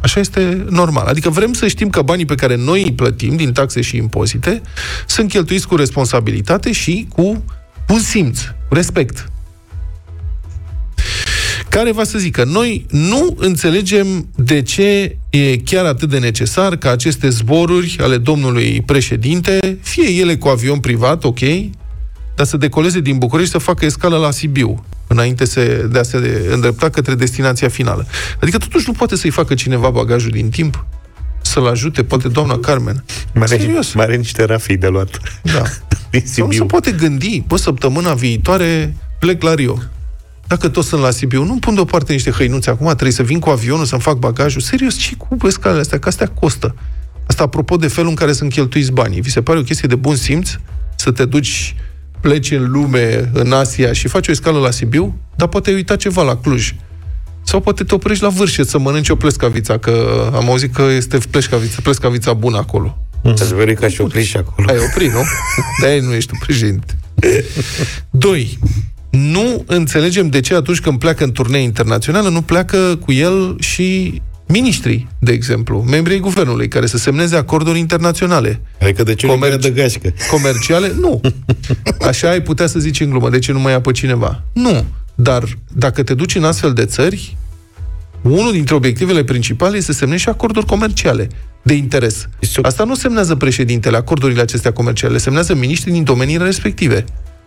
[0.00, 1.06] Așa este normal.
[1.06, 4.62] Adică vrem să știm că banii pe care noi îi plătim din taxe și impozite
[5.06, 7.44] sunt cheltuiți cu responsabilitate și cu
[7.86, 9.31] bun simț, cu respect.
[11.72, 16.90] Care va să zică, noi nu înțelegem de ce e chiar atât de necesar ca
[16.90, 21.38] aceste zboruri ale domnului președinte, fie ele cu avion privat, ok,
[22.34, 26.48] dar să decoleze din București să facă escală la Sibiu, înainte se, de a se
[26.50, 28.06] îndrepta către destinația finală.
[28.40, 30.86] Adică totuși nu poate să-i facă cineva bagajul din timp?
[31.40, 33.04] să-l ajute, poate doamna Carmen.
[33.34, 33.92] Mai are, Serios.
[33.92, 35.20] mai are niște rafii de luat.
[35.42, 35.62] Da.
[36.10, 36.64] Din Sau nu se Sibiu.
[36.66, 39.78] poate gândi, bă, săptămâna viitoare plec la Rio.
[40.52, 43.48] Dacă toți sunt la Sibiu, nu pun deoparte niște hăinuțe acum, trebuie să vin cu
[43.50, 44.60] avionul să-mi fac bagajul.
[44.60, 45.98] Serios, ce cu escalele astea?
[45.98, 46.74] Că astea costă.
[47.26, 49.20] Asta apropo de felul în care sunt cheltuiți banii.
[49.20, 50.50] Vi se pare o chestie de bun simț
[50.96, 51.76] să te duci,
[52.20, 55.96] pleci în lume, în Asia și faci o escală la Sibiu, dar poate ai uitat
[55.98, 56.74] ceva la Cluj.
[57.42, 61.18] Sau poate te oprești la vârșet să mănânci o plescavița, că am auzit că este
[61.30, 62.98] plescavița, plescavița bună acolo.
[63.24, 64.66] Ați văzut ca și oprit și acolo.
[64.70, 65.22] Ai oprit, nu?
[65.82, 66.98] de nu ești tu președinte.
[68.10, 68.58] Doi,
[69.12, 74.20] nu înțelegem de ce atunci când pleacă în turnee internațională nu pleacă cu el și
[74.46, 78.60] miniștrii, de exemplu, membrii guvernului, care să semneze acorduri internaționale.
[78.80, 79.62] Adică de ce Comerț- Comerci...
[79.62, 80.12] de gașcă?
[80.30, 80.92] Comerciale?
[81.00, 81.20] Nu.
[82.00, 83.30] Așa ai putea să zici în glumă.
[83.30, 84.42] De ce nu mai ia pe cineva?
[84.52, 84.84] Nu.
[85.14, 87.36] Dar dacă te duci în astfel de țări,
[88.22, 91.28] unul dintre obiectivele principale este să semnezi și acorduri comerciale
[91.62, 92.28] de interes.
[92.62, 97.04] Asta nu semnează președintele, acordurile acestea comerciale, le semnează miniștrii din domeniile respective.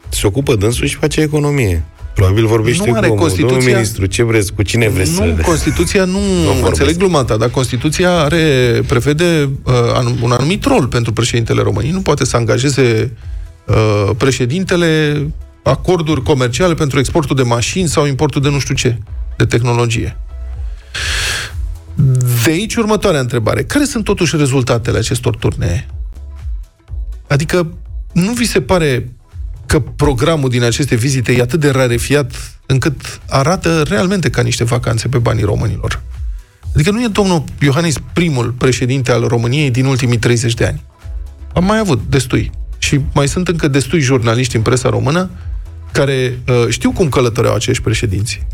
[0.10, 1.84] Se ocupă dânsul și face economie.
[2.16, 3.26] Probabil vorbește Nu are cu omul.
[3.28, 5.42] Constituția- Domnul ministru, ce vreți, cu cine vreți nu, să...
[5.46, 6.66] Constituția nu, vorbesc.
[6.68, 11.92] înțeleg gluma ta, dar Constituția are, prevede uh, anum- un anumit rol pentru președintele României.
[11.94, 13.12] Nu poate să angajeze
[13.66, 15.22] uh, președintele
[15.64, 18.98] acorduri comerciale pentru exportul de mașini sau importul de nu știu ce,
[19.38, 20.18] de tehnologie.
[22.44, 23.64] De aici următoarea întrebare.
[23.64, 25.88] Care sunt totuși rezultatele acestor turnee?
[27.28, 27.68] Adică
[28.14, 29.12] nu vi se pare
[29.66, 35.08] că programul din aceste vizite e atât de rarefiat încât arată realmente ca niște vacanțe
[35.08, 36.02] pe banii românilor?
[36.74, 40.84] Adică nu e domnul Iohannis primul președinte al României din ultimii 30 de ani.
[41.54, 42.52] Am mai avut destui.
[42.78, 45.30] Și mai sunt încă destui jurnaliști în presa română
[45.92, 48.46] care uh, știu cum călătoreau acești președinți.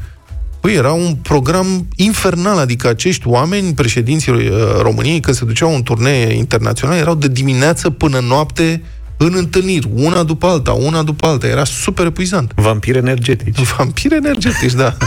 [0.60, 4.42] Păi era un program infernal, adică acești oameni, președinții uh,
[4.82, 8.82] României, când se duceau în turnee internaționale, erau de dimineață până noapte
[9.26, 11.48] în întâlniri, una după alta, una după alta.
[11.48, 12.52] Era super epuizant.
[12.56, 13.60] Vampiri energetici.
[13.78, 14.98] Vampiri energetici, da.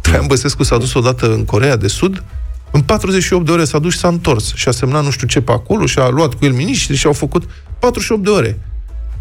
[0.00, 2.24] Traian Băsescu s-a dus odată în Corea de Sud,
[2.70, 5.40] în 48 de ore s-a dus și s-a întors și a semnat nu știu ce
[5.40, 7.44] pe acolo și a luat cu el miniștri și au făcut
[7.78, 8.58] 48 de ore.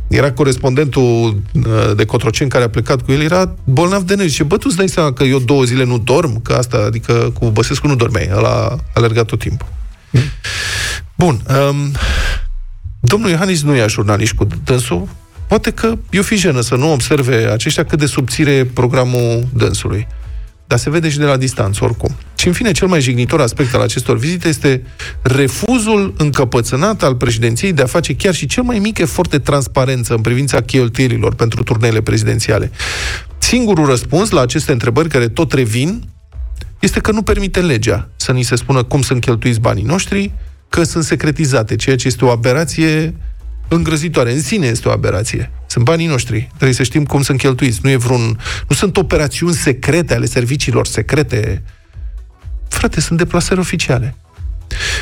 [0.07, 1.01] Era corespondentul
[1.53, 4.33] uh, de Cotroceni care a plecat cu el, era bolnav de nervi.
[4.33, 6.41] Și bă, tu îți dai seama că eu două zile nu dorm?
[6.41, 9.67] Că asta, adică cu Băsescu nu dormeai, ăla a alergat tot timpul.
[11.15, 11.41] Bun.
[11.69, 11.91] Um,
[13.05, 15.07] domnul Iohannis nu ia jurnaliști cu dânsul.
[15.47, 19.47] Poate că e o fi jenă să nu observe aceștia cât de subțire e programul
[19.53, 20.07] dânsului.
[20.67, 22.15] Dar se vede și de la distanță, oricum.
[22.35, 24.83] Și, în fine, cel mai jignitor aspect al acestor vizite este
[25.21, 30.13] refuzul încăpățânat al președinției de a face chiar și cel mai mic efort de transparență
[30.13, 32.71] în privința cheltuielilor pentru turneele prezidențiale.
[33.37, 36.03] Singurul răspuns la aceste întrebări care tot revin
[36.79, 40.33] este că nu permite legea să ni se spună cum sunt cheltuiți banii noștri,
[40.69, 43.15] că sunt secretizate, ceea ce este o aberație
[43.67, 44.33] îngrozitoare.
[44.33, 45.51] În sine este o aberație.
[45.67, 46.47] Sunt banii noștri.
[46.47, 47.79] Trebuie să știm cum sunt cheltuiți.
[47.83, 48.39] Nu e vreun...
[48.67, 51.63] Nu sunt operațiuni secrete ale serviciilor secrete.
[52.67, 54.15] Frate, sunt deplasări oficiale.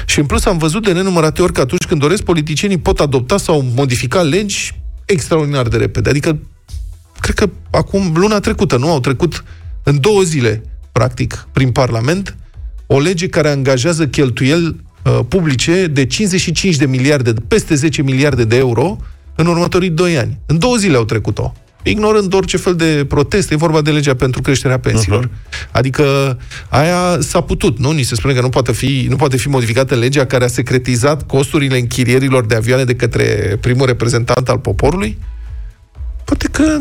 [0.05, 3.37] Și în plus am văzut de nenumărate ori că atunci când doresc, politicienii pot adopta
[3.37, 6.09] sau modifica legi extraordinar de repede.
[6.09, 6.39] Adică,
[7.19, 8.89] cred că acum, luna trecută, nu?
[8.91, 9.43] Au trecut
[9.83, 12.35] în două zile, practic, prin Parlament,
[12.85, 18.55] o lege care angajează cheltuieli uh, publice de 55 de miliarde, peste 10 miliarde de
[18.55, 18.97] euro
[19.35, 20.39] în următorii 2 ani.
[20.45, 21.53] În două zile au trecut-o.
[21.83, 25.27] Ignorând orice fel de protest, e vorba de legea pentru creșterea pensiilor.
[25.27, 25.71] Uh-huh.
[25.71, 26.37] Adică
[26.69, 27.91] aia s-a putut, nu?
[27.91, 31.27] Ni se spune că nu poate, fi, nu poate fi modificată legea care a secretizat
[31.27, 35.17] costurile închirierilor de avioane de către primul reprezentant al poporului?
[36.23, 36.79] Poate că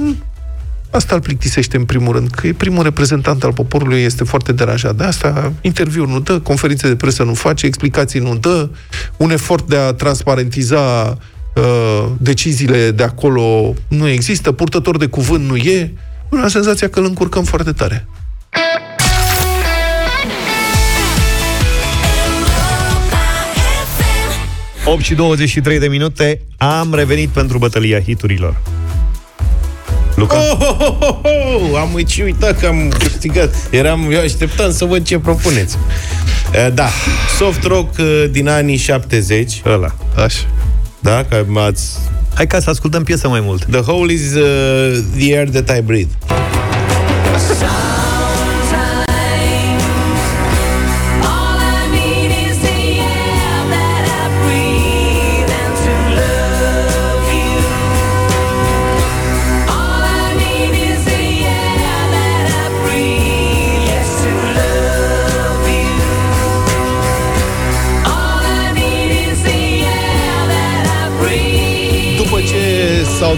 [0.92, 4.96] Asta îl plictisește în primul rând, că e primul reprezentant al poporului, este foarte deranjat
[4.96, 8.68] de asta, interviuri nu dă, conferințe de presă nu face, explicații nu dă,
[9.16, 11.16] un efort de a transparentiza
[11.55, 15.92] uh, deciziile de acolo nu există, purtător de cuvânt nu e,
[16.31, 18.07] am senzația că îl încurcăm foarte tare.
[24.85, 24.90] FM.
[24.90, 28.82] 8 și 23 de minute, am revenit pentru bătălia hiturilor.
[30.22, 30.37] Luca?
[30.37, 31.78] Oh, oh, oh, oh, oh!
[31.80, 33.54] Am uit și uitat că am câștigat.
[33.70, 35.76] Eram, eu așteptam să văd ce propuneți.
[35.76, 36.88] Uh, da,
[37.38, 39.62] soft rock uh, din anii 70.
[39.66, 39.94] Ăla.
[40.16, 40.46] Așa.
[40.98, 41.98] Da, că ați...
[42.35, 43.64] Hai ca să ascultăm piesa mai mult.
[43.64, 46.11] The whole is uh, the air that I breathe.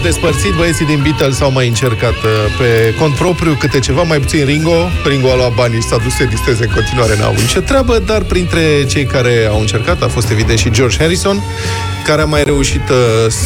[0.05, 4.45] Despărțit, băieții din Beatles au mai încercat uh, pe cont propriu câte ceva, mai puțin
[4.45, 4.89] Ringo.
[5.05, 7.61] Ringo a luat banii și s-a dus să se disteze în continuare, n-a avut nicio
[7.61, 11.43] treabă, dar printre cei care au încercat a fost evident și George Harrison,
[12.07, 12.97] care a mai reușit uh,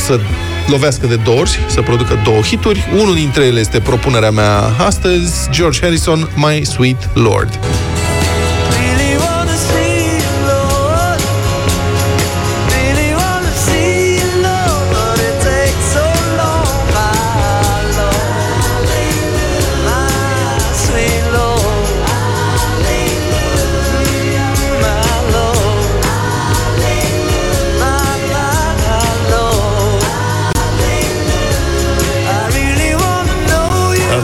[0.06, 0.20] să
[0.66, 2.88] lovească de două ori, să producă două hituri.
[3.00, 7.58] Unul dintre ele este propunerea mea astăzi, George Harrison, My Sweet Lord.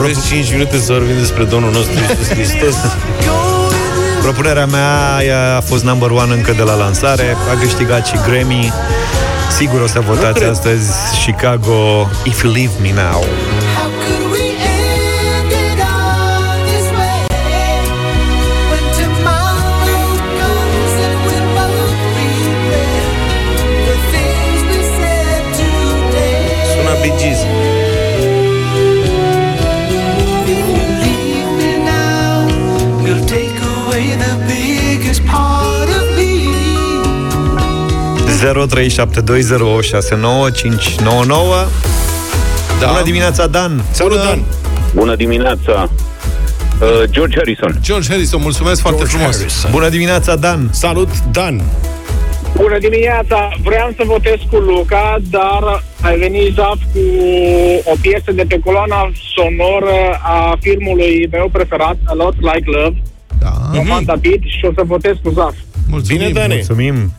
[0.05, 2.75] Aveți 5 minute să vorbim despre Domnul nostru Iisus Hristos.
[4.21, 8.73] Propunerea mea ea a fost number one încă de la lansare, a câștigat și Grammy.
[9.57, 10.91] Sigur o să votați astăzi
[11.25, 13.23] Chicago If You Leave Me Now.
[38.35, 38.41] 0372069599
[42.79, 42.87] Da.
[42.87, 43.83] Bună dimineața, Dan!
[43.91, 44.43] Salut, Dan!
[44.93, 45.89] Bună dimineața!
[46.81, 47.79] Uh, George Harrison.
[47.81, 49.37] George Harrison, mulțumesc foarte frumos.
[49.71, 50.69] Bună dimineața, Dan!
[50.71, 51.61] Salut, Dan!
[52.55, 53.49] Bună dimineața!
[53.63, 56.99] Vreau să votez cu Luca, dar ai venit Zaf cu
[57.83, 63.01] o piesă de pe coloana sonoră a filmului meu preferat, A Lot Like Love,
[63.39, 63.51] Da.
[63.77, 65.53] Comanda Beat, și o să votez cu Zaf.
[65.89, 66.21] Mulțumim.
[66.21, 66.53] Bine, Dane!
[66.53, 67.11] Mulțumim!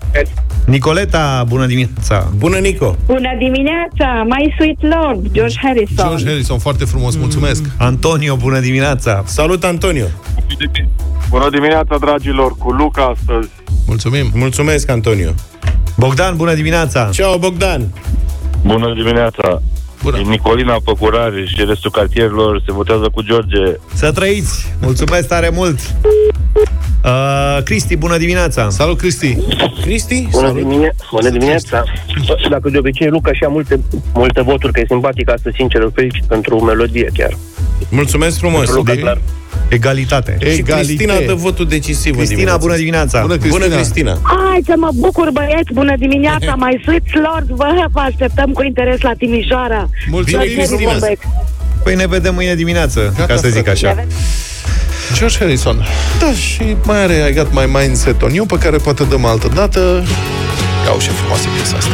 [0.66, 2.28] Nicoleta, bună dimineața!
[2.36, 2.96] Bună, Nico!
[3.06, 6.06] Bună dimineața, My Sweet Lord, George Harrison.
[6.08, 7.64] George Harrison, foarte frumos, mulțumesc.
[7.78, 9.22] Antonio, bună dimineața!
[9.26, 10.04] Salut, Antonio!
[11.28, 13.48] Bună dimineața, dragilor, cu Luca astăzi.
[13.86, 14.30] Mulțumim.
[14.34, 15.30] Mulțumesc, Antonio!
[15.96, 17.08] Bogdan, bună dimineața!
[17.12, 17.86] Ceau, Bogdan!
[18.64, 19.62] Bună dimineața.
[20.10, 20.18] Bună.
[20.28, 23.58] Nicolina Păcurare și restul cartierilor se votează cu George.
[23.94, 24.72] Să trăiți!
[24.80, 25.78] Mulțumesc tare mult!
[27.04, 28.68] Uh, Cristi, bună dimineața!
[28.70, 29.36] Salut, Cristi.
[29.82, 30.28] Cristi?
[30.30, 30.62] Bună, Salut!
[30.62, 31.84] dimine- Bună dimineața!
[32.50, 33.80] Dacă de obicei Luca și-a multe,
[34.14, 37.36] multe voturi, că e simpatic, astăzi sincer îl felicit pentru melodie chiar.
[37.90, 38.70] Mulțumesc frumos!
[38.74, 39.18] Luca, De- clar.
[39.68, 40.38] Egalitate!
[40.54, 42.82] Și Cristina dă votul decisiv în Cristina, dimineața bună asta.
[42.84, 43.20] dimineața!
[43.20, 43.64] Bună, Cristina.
[43.66, 44.18] Bună, Cristina!
[44.22, 49.00] Hai să mă bucur, băieți, bună dimineața, My Sweet Lord, vă, vă așteptăm cu interes
[49.00, 49.88] la Timișoara.
[50.10, 50.90] Mulțumim, Să fie Cristina.
[50.90, 51.18] bombec.
[51.82, 53.86] Păi ne vedem mâine dimineață, Gata, ca să zic frate.
[53.86, 54.04] așa.
[55.14, 55.84] George Harrison.
[56.20, 59.48] Da, și mai are I Got My Mindset On You, pe care poate dăm altă
[59.54, 60.04] dată.
[60.86, 61.90] Iau și frumoasă piesa asta.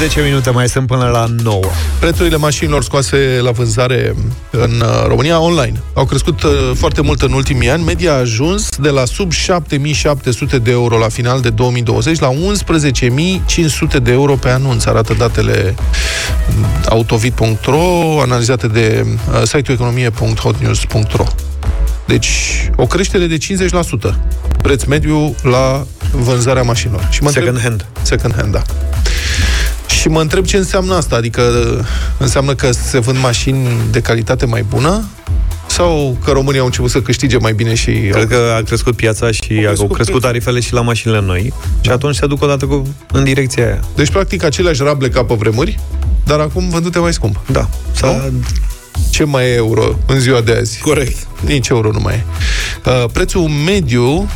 [0.00, 1.60] 10 minute mai sunt până la 9.
[1.98, 4.14] Prețurile mașinilor scoase la vânzare
[4.50, 7.84] în uh, România online au crescut uh, foarte mult în ultimii ani.
[7.84, 13.98] Media a ajuns de la sub 7700 de euro la final de 2020 la 11500
[13.98, 15.74] de euro pe anunț, arată datele
[16.88, 21.24] autovit.ro analizate de uh, site-ul economie.hotnews.ro.
[22.06, 22.28] Deci,
[22.76, 24.14] o creștere de 50%
[24.62, 27.08] preț mediu la vânzarea mașinilor.
[27.10, 27.86] Și mă Second întreb, hand.
[28.02, 28.62] Second hand, da.
[30.00, 31.16] Și mă întreb ce înseamnă asta.
[31.16, 31.42] Adică
[32.18, 35.04] înseamnă că se vând mașini de calitate mai bună?
[35.66, 37.90] Sau că România au început să câștige mai bine și...
[37.90, 41.52] Cred că a crescut piața și au crescut crescut tarifele și la mașinile noi.
[41.80, 42.82] Și atunci se duc odată cu,
[43.12, 43.80] în direcția aia.
[43.94, 45.78] Deci, practic, aceleași rable ca pe vremuri,
[46.24, 47.40] dar acum vândute mai scump.
[47.52, 47.68] Da.
[47.92, 48.32] Sau
[49.10, 50.80] ce mai e euro în ziua de azi?
[50.80, 51.16] Corect.
[51.46, 52.24] Nici euro nu mai e.
[52.90, 54.28] Uh, prețul mediu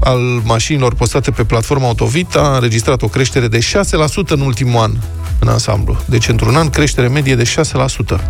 [0.00, 4.92] al mașinilor postate pe platforma Autovit a înregistrat o creștere de 6% în ultimul an
[5.40, 5.96] în ansamblu.
[6.04, 8.20] Deci, într-un an, creștere medie de 6%.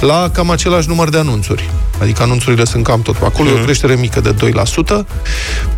[0.00, 1.70] La cam același număr de anunțuri.
[2.00, 3.16] Adică anunțurile sunt cam tot.
[3.22, 3.56] Acolo mm-hmm.
[3.56, 5.06] e o creștere mică de 2%.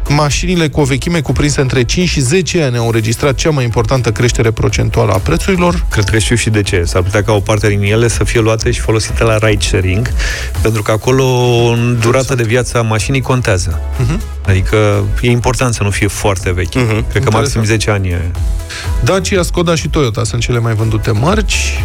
[0.09, 4.13] Mașinile cu o vechime cuprinse între 5 și 10 ani au înregistrat cea mai importantă
[4.13, 5.85] creștere procentuală a prețurilor.
[5.91, 6.83] Cred că știu și de ce.
[6.85, 10.13] S-ar putea ca o parte din ele să fie luate și folosite la ride sharing,
[10.63, 11.25] pentru că acolo
[12.01, 13.81] durata de viață a mașinii contează.
[13.99, 14.21] Mhm.
[14.47, 16.71] Adică e important să nu fie foarte vechi.
[17.11, 18.31] Cred că maxim 10 ani e.
[19.05, 21.85] Dacia, Skoda și Toyota sunt cele mai vândute mărci.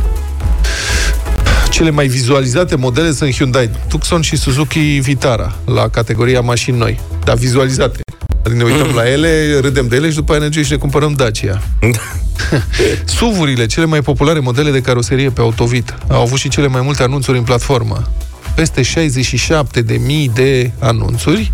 [1.69, 6.99] Cele mai vizualizate modele sunt Hyundai Tucson și Suzuki Vitara, la categoria mașini noi.
[7.23, 7.99] Dar vizualizate.
[8.45, 10.77] Adică ne uităm la ele, râdem de ele și după aia ne ducem și ne
[10.77, 11.61] cumpărăm Dacia.
[13.15, 17.03] SUV-urile, cele mai populare modele de caroserie pe Autovit, au avut și cele mai multe
[17.03, 18.11] anunțuri în platformă.
[18.55, 21.51] Peste 67 de mii de anunțuri.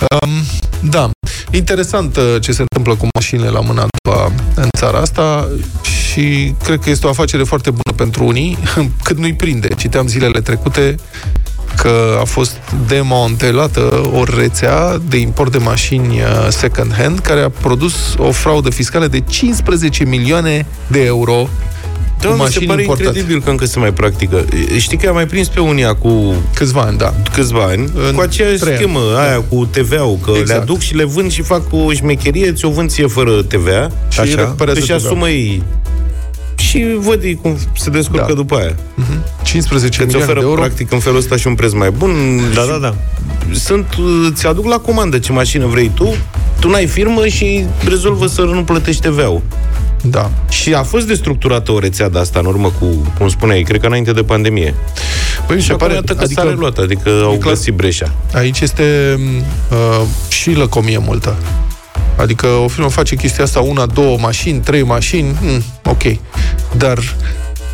[0.00, 0.30] Um,
[0.80, 1.10] da,
[1.50, 5.48] interesant uh, ce se întâmplă cu mașinile la mâna a doua în țara asta
[5.82, 8.58] și cred că este o afacere foarte bună pentru unii,
[9.04, 9.68] cât nu-i prinde.
[9.76, 10.94] Citeam zilele trecute
[11.76, 17.50] că a fost demantelată o rețea de import de mașini uh, second hand care a
[17.50, 21.48] produs o fraudă fiscală de 15 milioane de euro
[22.20, 23.08] Da, cu mi se mașini pare importate.
[23.08, 24.44] incredibil că încă se mai practică.
[24.76, 27.14] Știi că am mai prins pe unii cu câțiva ani, da.
[27.32, 28.82] Câțiva ani, În cu aceeași trei ani.
[28.82, 30.48] schemă, aia cu TVA-ul, că Exact.
[30.48, 33.90] le aduc și le vând și fac o șmecherie, ți-o vând ție fără TVA.
[34.08, 35.06] Și așa, recuperează și TVA-ul.
[35.06, 35.62] asumă ei.
[36.56, 38.34] Și văd ei cum se descurcă Da.
[38.34, 38.74] după aia.
[39.42, 40.60] 15 Că ți milioane oferă de euro.
[40.60, 42.10] practic în felul ăsta și un preț mai bun.
[42.54, 42.94] Da, Și da, da.
[43.52, 43.86] Sunt,
[44.34, 46.14] ți aduc la comandă ce mașină vrei tu,
[46.60, 49.42] tu n-ai firmă și rezolvă să nu plătești TVA-ul.
[50.02, 50.30] Da.
[50.48, 52.86] Și a fost destructurată o rețea de asta în urmă cu,
[53.18, 54.74] cum spuneai, cred că înainte de pandemie.
[55.46, 57.54] Păi mi Și se acum pare iată că adică s-a reluat, adică au clar.
[57.54, 58.12] găsit breșa.
[58.34, 59.18] Aici este
[59.70, 61.36] uh, și lăcomie multă.
[62.16, 66.02] Adică o firmă face chestia asta, una, două mașini, trei mașini, mm, ok.
[66.76, 66.98] Dar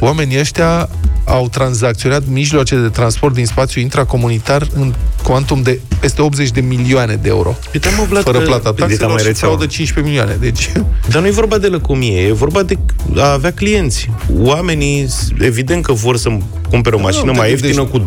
[0.05, 0.89] oamenii ăștia
[1.25, 7.15] au tranzacționat mijloace de transport din spațiu intracomunitar în cuantum de peste 80 de milioane
[7.15, 7.57] de euro.
[7.75, 9.55] Uite, mă, Vlad, Fără că- plata Uite, taxelor mai și rețeaua.
[9.55, 10.37] fraudă 15 milioane.
[10.41, 10.73] Deci,
[11.13, 12.79] Dar nu e vorba de lăcomie, e vorba de
[13.17, 14.11] a avea clienți.
[14.39, 15.09] Oamenii,
[15.41, 16.29] evident că vor să
[16.71, 17.77] cumpere o mașină te mai gândești.
[17.79, 18.05] ieftină cu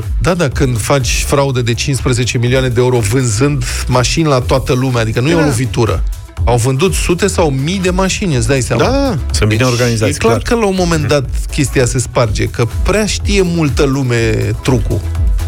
[0.00, 0.04] 20%.
[0.20, 5.00] da, da, când faci fraude de 15 milioane de euro vânzând mașini la toată lumea,
[5.00, 5.44] adică nu e o Da.
[5.44, 6.02] lovitură.
[6.48, 8.82] Au vândut sute sau mii de mașini, îți dai seama.
[8.82, 10.42] Da, Sunt bine organizați, E clar, clar.
[10.42, 14.30] că la un moment dat chestia se sparge, că prea știe multă lume
[14.62, 15.00] trucul.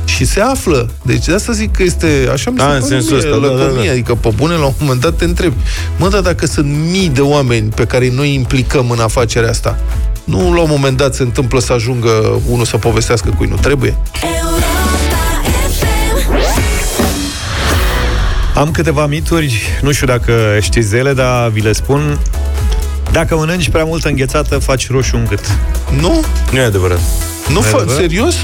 [0.05, 0.91] Și se află.
[1.03, 3.41] Deci de asta zic că este, așa mi se Da, pare în sensul mie, ăsta,
[3.41, 3.77] da, lăcomie.
[3.79, 3.91] da, da.
[3.91, 5.55] Adică pe bune, la un moment dat te întrebi.
[5.97, 9.79] Mă, dar dacă sunt mii de oameni pe care noi implicăm în afacerea asta,
[10.25, 13.97] nu la un moment dat se întâmplă să ajungă unul să povestească cui nu trebuie?
[18.55, 22.19] Am câteva mituri, nu știu dacă știți de ele, dar vi le spun.
[23.13, 25.41] Dacă mănânci prea multă înghețată, faci roșu în gât.
[26.01, 26.25] Nu?
[26.53, 26.99] nu e adevărat.
[27.49, 28.01] Nu Nu e fa- adevărat?
[28.01, 28.35] serios?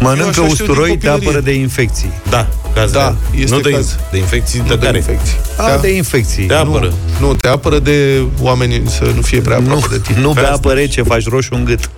[0.00, 1.28] Mănâncă așa știu din usturoi, te copilărie.
[1.28, 2.12] apără de infecții.
[2.30, 3.96] Da, caz Da, de, este nu de, caz.
[4.10, 4.96] de infecții, Nu de de care?
[4.96, 5.36] infecții.
[5.56, 5.76] A, Da.
[5.76, 6.44] de infecții.
[6.44, 6.92] Te apără.
[7.20, 10.20] Nu, te apără de oameni să nu fie prea Nu, aproape de tine.
[10.20, 10.68] nu Pe bea asta.
[10.68, 11.90] apă rece, faci roșu în gât.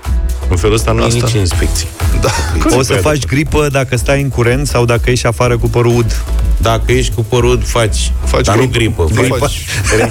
[0.50, 1.18] În felul ăsta nu e Asta.
[1.26, 1.86] nici inspecții.
[2.20, 2.30] Da.
[2.76, 6.22] O să faci gripă dacă stai în curent sau dacă ieși afară cu părul ud.
[6.58, 8.12] Dacă ești cu părul, faci.
[8.24, 9.04] Faci dar nu gripă.
[9.14, 9.36] gripă.
[9.36, 9.64] Faci-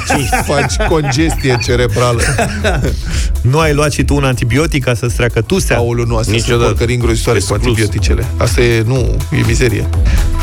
[0.06, 0.30] Faci.
[0.56, 2.22] faci congestie cerebrală.
[3.42, 5.78] Nu ai luat și tu un antibiotic ca să-ți treacă tusea?
[5.78, 6.70] Aoleu, nu, astea sunt Niciodată.
[6.70, 7.63] porcării îngrozitoare cu Exclus.
[7.66, 8.26] Antibioticele.
[8.38, 9.90] Asta e, nu, e mizerie.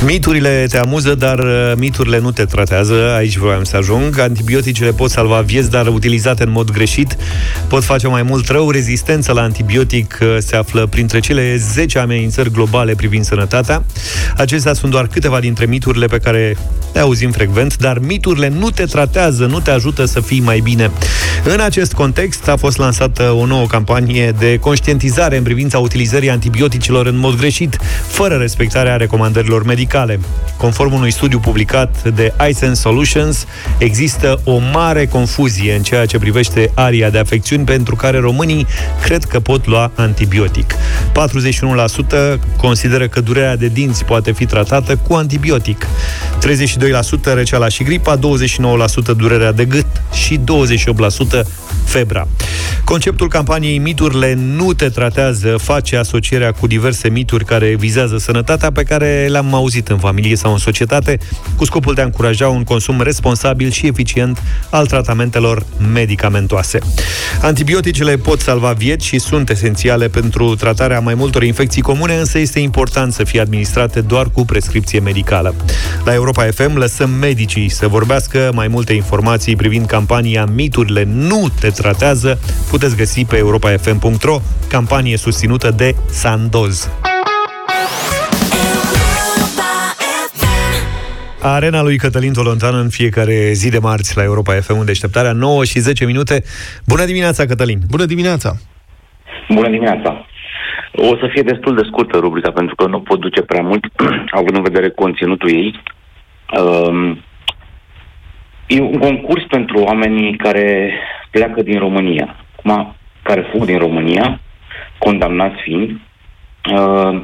[0.04, 2.94] Miturile te amuză, dar uh, miturile nu te tratează.
[3.16, 4.18] Aici vroiam să ajung.
[4.18, 7.16] Antibioticele pot salva vieți, dar utilizate în mod greșit
[7.66, 8.70] pot face mai mult rău.
[8.70, 13.84] Rezistența la antibiotic uh, se află printre cele 10 amenințări globale privind sănătatea.
[14.36, 16.56] Acestea sunt doar câteva dintre miturile pe care
[16.92, 20.90] le auzim frecvent, dar miturile nu te tratează, nu te ajută să fii mai bine.
[21.44, 27.06] În acest context a fost lansată o nouă campanie de conștientizare în privința utilizării antibioticelor
[27.10, 30.20] în mod greșit, fără respectarea recomandărilor medicale.
[30.56, 33.46] Conform unui studiu publicat de iSense Solutions,
[33.78, 38.66] există o mare confuzie în ceea ce privește aria de afecțiuni pentru care românii
[39.02, 40.74] cred că pot lua antibiotic.
[40.74, 45.86] 41% consideră că durerea de dinți poate fi tratată cu antibiotic.
[47.30, 48.20] 32% răceala și gripa, 29%
[49.16, 50.40] durerea de gât și 28%
[51.84, 52.28] febra.
[52.84, 58.82] Conceptul campaniei Miturile nu te tratează face asocierea cu diverse mituri care vizează sănătatea pe
[58.82, 61.18] care le-am auzit în familie sau în societate,
[61.56, 66.78] cu scopul de a încuraja un consum responsabil și eficient al tratamentelor medicamentoase.
[67.42, 72.58] Antibioticele pot salva vieți și sunt esențiale pentru tratarea mai multor infecții comune, însă este
[72.58, 75.54] important să fie administrate doar cu prescripție medicală.
[76.04, 81.70] La Europa FM lăsăm medicii să vorbească mai multe informații privind campania Miturile nu te
[81.70, 82.38] tratează.
[82.70, 86.89] Puteți găsi pe europafm.ro campanie susținută de Sandoz.
[91.42, 95.64] Arena lui Cătălin Tolontan în fiecare zi de marți la Europa FM, în deșteptarea 9
[95.64, 96.42] și 10 minute.
[96.86, 97.78] Bună dimineața, Cătălin!
[97.88, 98.52] Bună dimineața!
[99.48, 100.26] Bună dimineața!
[100.92, 103.84] O să fie destul de scurtă rubrica, pentru că nu pot duce prea mult,
[104.40, 105.80] având în vedere conținutul ei.
[106.60, 107.22] Um,
[108.66, 110.92] e un concurs pentru oamenii care
[111.30, 114.40] pleacă din România, acum, care fug din România,
[114.98, 115.90] condamnați fiind.
[116.74, 117.22] Uh,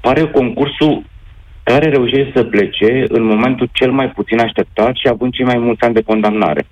[0.00, 1.02] pare concursul
[1.70, 5.84] care reușește să plece în momentul cel mai puțin așteptat și având cei mai mulți
[5.84, 6.66] ani de condamnare.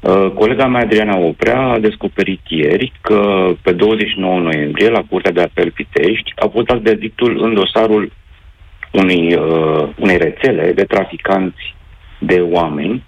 [0.00, 5.42] Uh, colega mea, Adriana Oprea, a descoperit ieri că pe 29 noiembrie, la Curtea de
[5.42, 8.12] Apel Pitești, a fost dat verdictul în dosarul
[8.90, 11.74] unei, uh, unei rețele de traficanți
[12.18, 13.02] de oameni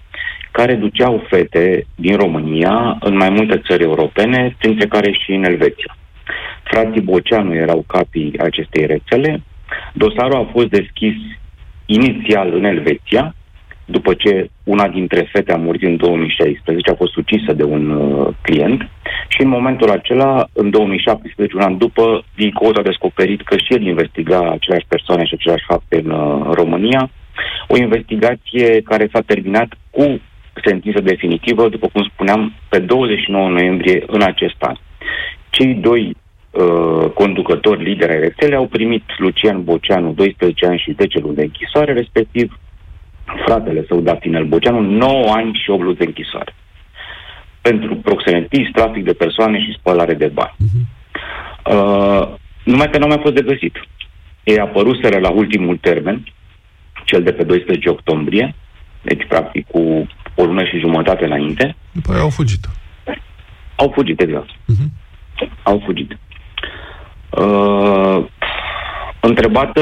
[0.51, 5.97] care duceau fete din România în mai multe țări europene, printre care și în Elveția.
[6.63, 9.41] Frații Boceanu erau capii acestei rețele.
[9.93, 11.15] Dosarul a fost deschis
[11.85, 13.35] inițial în Elveția,
[13.85, 18.27] după ce una dintre fete a murit în 2016, a fost ucisă de un uh,
[18.41, 18.89] client
[19.27, 23.81] și în momentul acela, în 2017, un an după, DICOT a descoperit că și el
[23.81, 27.09] investiga aceleași persoane și aceleași fapte în uh, România,
[27.67, 30.21] o investigație care s-a terminat cu
[30.63, 34.75] sentință definitivă, după cum spuneam, pe 29 noiembrie în acest an.
[35.49, 36.15] Cei doi
[36.55, 41.41] uh, conducători lideri ai rețelei au primit Lucian Boceanu 12 ani și 10 luni de
[41.41, 42.59] închisoare, respectiv
[43.45, 46.53] fratele său Dafinel Boceanu 9 ani și 8 luni de închisoare
[47.67, 50.55] pentru proxenetism, trafic de persoane și spălare de bani.
[51.75, 52.23] Uh,
[52.63, 53.75] numai că nu a mai fost de găsit.
[54.43, 56.23] Ei apăruseră la ultimul termen,
[57.05, 58.55] cel de pe 12 octombrie,
[59.01, 61.75] deci practic cu o lună și jumătate înainte.
[61.91, 62.69] După aia au fugit.
[63.75, 64.49] Au fugit, exact.
[64.49, 64.89] Uh-huh.
[65.63, 66.17] Au fugit.
[67.37, 68.25] Uh,
[69.19, 69.81] întrebată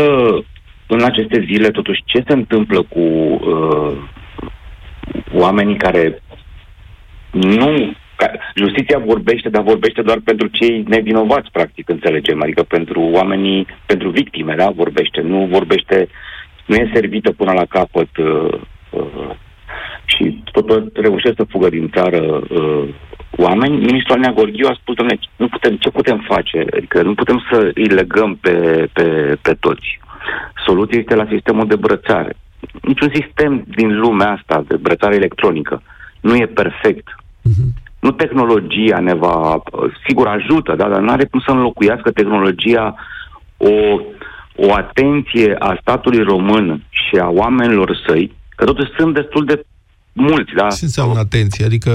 [0.87, 3.97] în aceste zile, totuși, ce se întâmplă cu uh,
[5.33, 6.21] oamenii care
[7.31, 7.93] nu...
[8.15, 12.41] Ca, justiția vorbește, dar vorbește doar pentru cei nevinovați, practic, înțelegem.
[12.41, 14.69] Adică pentru oamenii, pentru victime, da?
[14.69, 15.21] Vorbește.
[15.21, 16.07] Nu vorbește,
[16.65, 19.29] nu e servită până la capăt uh, uh,
[20.05, 22.89] și tot reușesc să fugă din țară uh,
[23.37, 23.75] oameni.
[23.75, 26.65] Ministrul Anea Gorghiu a spus, domnule, nu putem, ce putem face?
[26.77, 29.99] Adică nu putem să îi legăm pe, pe, pe toți.
[30.65, 32.35] Soluția este la sistemul de brățare.
[32.81, 35.81] Niciun sistem din lumea asta de brățare electronică
[36.21, 37.07] nu e perfect.
[37.49, 37.81] Uh-huh.
[37.99, 39.63] Nu tehnologia ne va...
[40.07, 42.95] Sigur, ajută, da, dar nu are cum să înlocuiască tehnologia
[43.57, 43.99] o,
[44.55, 49.65] o atenție a statului român și a oamenilor săi, că totuși sunt destul de
[50.13, 50.67] mulți, da?
[50.67, 51.65] Ce înseamnă atenție?
[51.65, 51.91] Adică,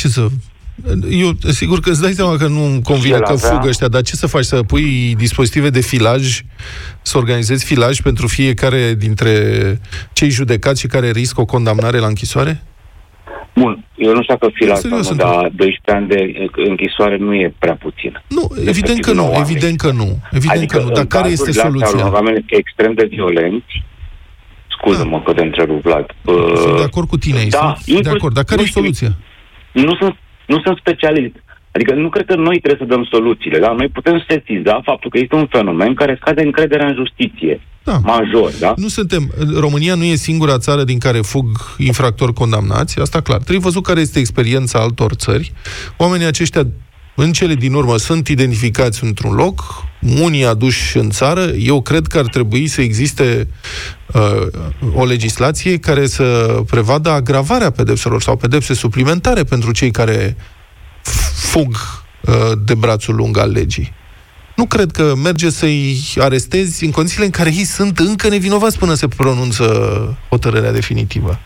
[0.00, 0.26] ce să...
[1.10, 3.50] Eu, sigur că îți dai seama că nu convine că avea...
[3.50, 4.44] fugă ăștia, dar ce să faci?
[4.44, 6.40] Să pui dispozitive de filaj,
[7.02, 9.32] să organizezi filaj pentru fiecare dintre
[10.12, 12.62] cei judecați și care riscă o condamnare la închisoare?
[13.54, 14.80] Bun, eu nu știu dacă filaj,
[15.16, 18.22] dar 12 ani de închisoare nu e prea puțin.
[18.28, 20.18] Nu, evident că nu, evident că nu.
[20.30, 22.12] Evident adică că nu, dar care este soluția?
[22.12, 23.84] Oameni extrem de violenți,
[24.80, 25.22] Scuză-mă da.
[25.22, 26.06] că te întrerup, Vlad.
[26.54, 28.34] Sunt de acord cu tine, da, sunt de acord.
[28.34, 29.16] Dar care e soluția?
[29.72, 30.16] Nu sunt,
[30.46, 31.34] nu sunt specialist.
[31.72, 35.18] Adică nu cred că noi trebuie să dăm soluțiile, dar noi putem sesiza faptul că
[35.18, 37.60] este un fenomen care scade încrederea în justiție.
[37.84, 37.98] Da.
[38.02, 38.74] Major, da?
[38.76, 41.46] Nu suntem, România nu e singura țară din care fug
[41.78, 43.38] infractori condamnați, asta clar.
[43.38, 45.52] Trebuie văzut care este experiența altor țări.
[45.96, 46.62] Oamenii aceștia
[47.22, 49.84] în cele din urmă sunt identificați într-un loc,
[50.20, 51.40] unii aduși în țară.
[51.40, 53.48] Eu cred că ar trebui să existe
[54.14, 54.46] uh,
[54.94, 60.36] o legislație care să prevadă agravarea pedepselor sau pedepse suplimentare pentru cei care
[61.34, 61.76] fug
[62.20, 63.92] uh, de brațul lung al legii.
[64.56, 68.94] Nu cred că merge să-i arestezi în condițiile în care ei sunt încă nevinovați până
[68.94, 69.64] se pronunță
[70.28, 71.38] hotărârea definitivă.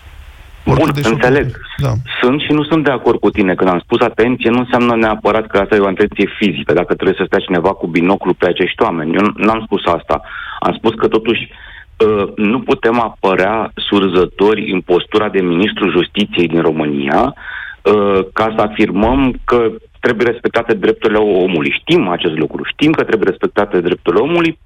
[0.65, 1.47] Bun, înțeleg.
[1.79, 1.93] Da.
[2.21, 3.55] Sunt și nu sunt de acord cu tine.
[3.55, 7.17] Când am spus atenție, nu înseamnă neapărat că asta e o atenție fizică, dacă trebuie
[7.19, 9.15] să stea cineva cu binoclu pe acești oameni.
[9.15, 10.21] Eu n-am spus asta.
[10.61, 16.61] Am spus că totuși uh, nu putem apărea surzători în postura de ministru justiției din
[16.61, 17.35] România
[17.83, 21.77] uh, ca să afirmăm că trebuie respectate drepturile omului.
[21.81, 22.63] Știm acest lucru.
[22.65, 24.59] Știm că trebuie respectate drepturile omului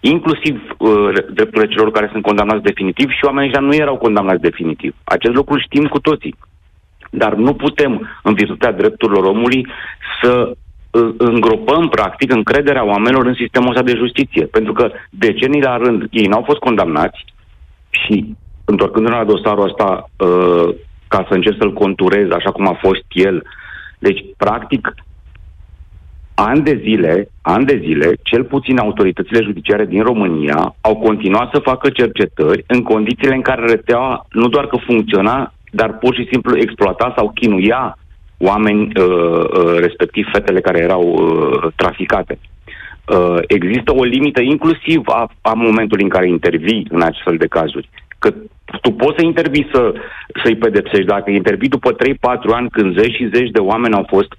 [0.00, 4.94] inclusiv uh, drepturile celor care sunt condamnați definitiv și oamenii ăștia nu erau condamnați definitiv.
[5.04, 6.34] Acest lucru știm cu toții.
[7.10, 9.66] Dar nu putem, în virtutea drepturilor omului,
[10.22, 10.52] să
[10.90, 14.44] uh, îngropăm, practic, încrederea oamenilor în sistemul ăsta de justiție.
[14.46, 17.24] Pentru că decenii la rând ei n-au fost condamnați
[17.90, 20.74] și, întorcându-ne la dosarul ăsta, uh,
[21.08, 23.42] ca să încerc să-l conturez așa cum a fost el,
[23.98, 24.94] deci, practic,
[26.48, 31.58] ani de zile, ani de zile, cel puțin autoritățile judiciare din România au continuat să
[31.58, 36.58] facă cercetări în condițiile în care rețeaua nu doar că funcționa, dar pur și simplu
[36.58, 37.98] exploata sau chinuia
[38.38, 42.38] oameni, uh, uh, respectiv fetele care erau uh, traficate.
[43.08, 47.88] Uh, există o limită inclusiv a, a momentului în care intervii în astfel de cazuri.
[48.18, 48.34] Că
[48.80, 49.92] tu poți să intervii să,
[50.44, 51.12] să-i pedepsești.
[51.14, 51.96] Dacă intervii după 3-4
[52.52, 54.32] ani când zeci și zeci de oameni au fost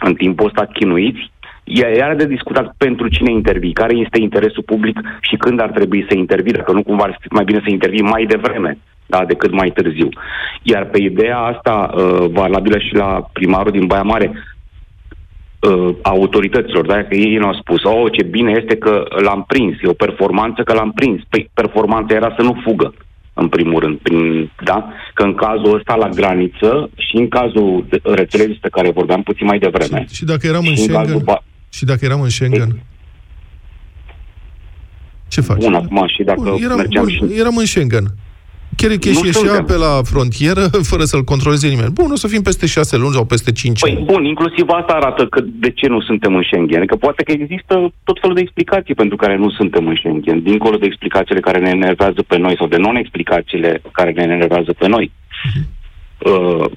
[0.00, 1.30] în timpul ăsta chinuiți,
[1.64, 6.06] e iar de discutat pentru cine intervii, care este interesul public și când ar trebui
[6.08, 9.52] să intervii, dacă nu cumva ar fi mai bine să intervii mai devreme da, decât
[9.52, 10.08] mai târziu.
[10.62, 17.04] Iar pe ideea asta, uh, valabilă și la primarul din Baia Mare, uh, autorităților, da?
[17.04, 20.72] că ei ne-au spus, oh, ce bine este că l-am prins, e o performanță că
[20.72, 21.22] l-am prins.
[21.28, 22.94] Păi, performanța era să nu fugă
[23.34, 24.92] în primul rând, prin, da?
[25.14, 29.58] că în cazul ăsta la graniță și în cazul rețelei despre care vorbeam puțin mai
[29.58, 30.06] devreme.
[30.08, 31.44] Și, și dacă eram în Schengen, ba...
[31.68, 32.82] și dacă eram în Schengen, e...
[35.28, 35.62] ce faci?
[35.62, 37.38] Bun, acum și dacă bun, eram, mergeam bun, și...
[37.38, 38.04] eram în Schengen.
[38.82, 41.92] Chericheș ieșea pe la frontieră fără să-l controleze nimeni.
[42.00, 44.04] Bun, o să fim peste șase luni sau peste cinci păi, ani.
[44.04, 46.86] Bun, inclusiv că arată că de ce nu suntem în Schengen.
[46.86, 47.74] Că poate că există
[48.04, 51.70] tot felul de explicații pentru care nu suntem în Schengen, dincolo de explicațiile care ne
[51.70, 55.12] enervează pe noi sau de non-explicațiile care ne enervează pe noi.
[55.12, 55.64] Uh-huh.
[56.18, 56.70] Uh,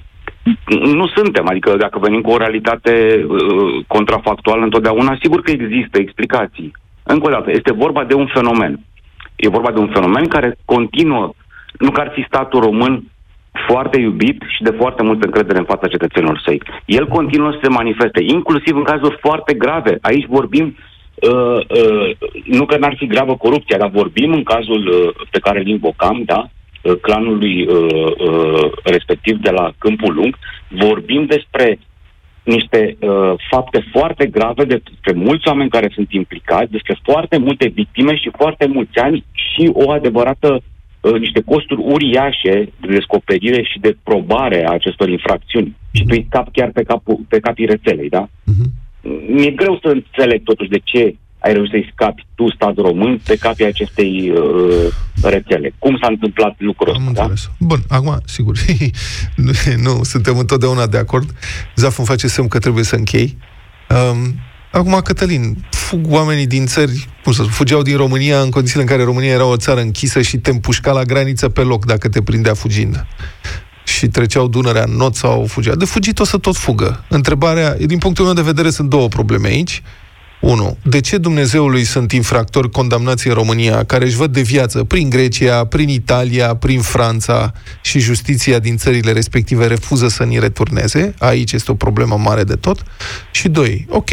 [1.00, 6.72] nu suntem, adică dacă venim cu o realitate uh, contrafactuală întotdeauna, sigur că există explicații.
[7.02, 8.80] Încă o dată, este vorba de un fenomen.
[9.36, 11.34] E vorba de un fenomen care continuă
[11.78, 13.04] nu că ar fi statul român
[13.66, 16.62] foarte iubit și de foarte multă încredere în fața cetățenilor săi.
[16.84, 19.98] El continuă să se manifeste, inclusiv în cazuri foarte grave.
[20.00, 20.76] Aici vorbim,
[21.14, 25.58] uh, uh, nu că n-ar fi gravă corupția, dar vorbim în cazul uh, pe care
[25.58, 26.48] îl invocam, da?
[26.82, 31.78] Uh, clanului uh, uh, respectiv de la Câmpul Lung, vorbim despre
[32.42, 38.16] niște uh, fapte foarte grave despre mulți oameni care sunt implicați, despre foarte multe victime
[38.16, 40.62] și foarte mulți ani și o adevărată uh,
[41.10, 45.76] niște costuri uriașe de descoperire și de probare a acestor infracțiuni.
[45.92, 48.28] Și tu îi cap chiar pe, capul, pe capii rețelei, da?
[48.28, 48.68] Uh-huh.
[49.28, 53.36] Mi-e greu să înțeleg totuși de ce ai reușit să-i scapi tu, stat român, pe
[53.36, 55.74] capii acestei uh, rețele.
[55.78, 57.32] Cum s-a întâmplat lucrul ăsta, da?
[57.58, 58.56] Bun, acum, sigur,
[59.36, 59.50] nu,
[59.86, 61.30] nu suntem întotdeauna de acord.
[61.74, 63.36] Zaf îmi face semn că trebuie să închei.
[63.90, 64.34] Um,
[64.74, 69.02] Acum, Cătălin, fug oamenii din țări, cum să fugeau din România în condițiile în care
[69.02, 72.54] România era o țară închisă și te împușca la graniță pe loc dacă te prindea
[72.54, 73.06] fugind.
[73.84, 75.74] Și treceau Dunărea în not sau fugeau.
[75.74, 77.04] De fugit o să tot fugă.
[77.08, 79.82] Întrebarea, din punctul meu de vedere, sunt două probleme aici.
[80.40, 80.76] 1.
[80.82, 85.64] De ce Dumnezeului sunt infractori condamnați în România care își văd de viață prin Grecia,
[85.64, 87.52] prin Italia, prin Franța
[87.82, 91.14] și justiția din țările respective refuză să ni returneze?
[91.18, 92.82] Aici este o problemă mare de tot.
[93.32, 93.86] Și 2.
[93.88, 94.10] Ok,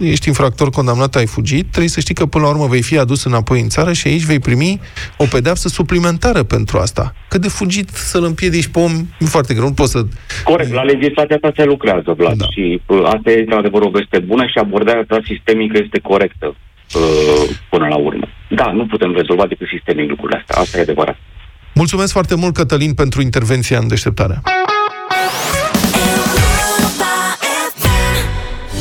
[0.00, 3.24] ești infractor condamnat, ai fugit, trebuie să știi că până la urmă vei fi adus
[3.24, 4.80] înapoi în țară și aici vei primi
[5.16, 7.14] o pedeapsă suplimentară pentru asta.
[7.28, 10.04] Că de fugit să-l împiedici pe om e foarte greu, nu poți să...
[10.44, 12.46] Corect, la legislația asta se lucrează, Vlad, da.
[12.50, 16.46] și uh, asta e într-adevăr o veste bună și abordarea ta sistemică este corectă
[16.94, 18.28] uh, până la urmă.
[18.48, 21.16] Da, nu putem rezolva decât sistemic lucrurile astea, asta e adevărat.
[21.74, 24.40] Mulțumesc foarte mult, Cătălin, pentru intervenția în deșteptare.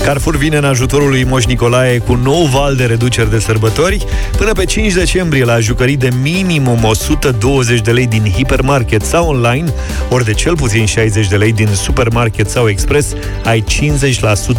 [0.04, 4.06] Carrefour vine în ajutorul lui Moș Nicolae cu nou val de reduceri de sărbători.
[4.38, 9.74] Până pe 5 decembrie, la jucării de minimum 120 de lei din hipermarket sau online,
[10.10, 13.64] ori de cel puțin 60 de lei din supermarket sau express, ai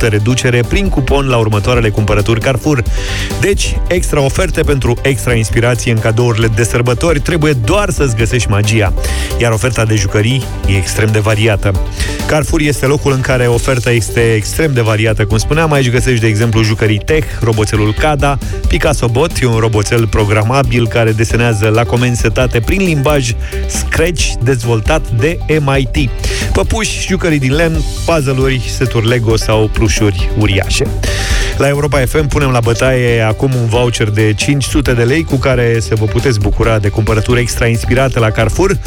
[0.06, 2.82] 50% reducere prin cupon la următoarele cumpărături Carrefour.
[3.40, 8.92] Deci, extra oferte pentru extra inspirație în cadourile de sărbători, trebuie doar să-ți găsești magia.
[9.38, 11.72] Iar oferta de jucării e extrem de variată.
[12.26, 15.72] Carrefour este locul în care oferta este extrem de variată, cum spuneam.
[15.72, 21.12] Aici găsești, de exemplu, jucării Tech, roboțelul Cada, Picasso Bot, e un roboțel programabil care
[21.12, 23.32] desenează la comenzi setate prin limbaj
[23.66, 26.10] Scratch dezvoltat de MIT.
[26.52, 30.86] Păpuși, jucării din len, puzzle-uri, seturi Lego sau plușuri uriașe.
[31.58, 35.80] La Europa FM punem la bătaie acum un voucher de 500 de lei cu care
[35.80, 38.78] să vă puteți bucura de cumpărături extra inspirate la Carrefour.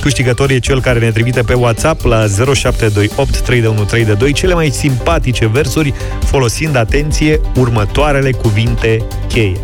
[0.00, 5.94] Câștigător e cel care ne trimite pe WhatsApp la 0728 3132 cele mai simpatice versuri
[6.24, 9.56] folosind, atenție, următoarele cuvinte cheie.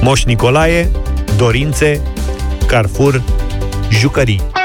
[0.00, 0.90] Moș Nicolae,
[1.36, 2.00] dorințe,
[2.66, 3.22] Carrefour,
[3.90, 4.61] jucării.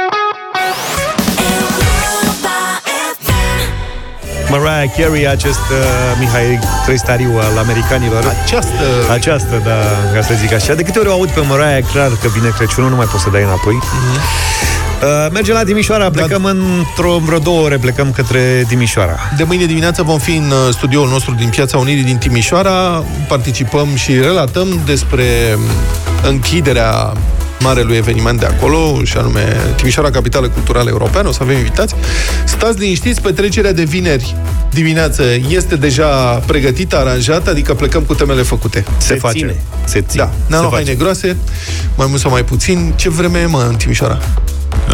[4.49, 5.77] Mariah Carey, acest uh,
[6.19, 8.35] Mihai Trăistariu al americanilor.
[8.43, 8.85] Această...
[9.11, 9.77] Această, da,
[10.13, 10.73] ca să zic așa.
[10.73, 13.29] De câte ori o aud pe Mariah, clar că vine Crăciunul, nu mai poți să
[13.29, 13.73] dai înapoi.
[13.73, 16.49] Uh, mergem la Timișoara, plecăm da.
[16.49, 19.15] într-o vreo două ore, plecăm către Timișoara.
[19.37, 23.03] De mâine dimineață vom fi în uh, studioul nostru din Piața Unirii din Timișoara.
[23.27, 25.23] Participăm și relatăm despre
[25.55, 25.61] um,
[26.29, 27.13] închiderea
[27.59, 31.95] marelui eveniment de acolo, și anume Timișoara Capitală Culturală Europeană, o să avem invitați.
[32.45, 34.35] Stați liniștiți, petrecerea de vineri
[34.71, 36.07] dimineață este deja
[36.45, 38.85] pregătită, aranjată, adică plecăm cu temele făcute.
[38.97, 39.37] Se, face.
[39.37, 39.55] ține.
[39.83, 40.23] Se ține.
[40.23, 41.37] Da, ne-am luat haine groase,
[41.95, 42.93] mai mult sau mai puțin.
[42.95, 44.21] Ce vreme e, mă, în Timișoara?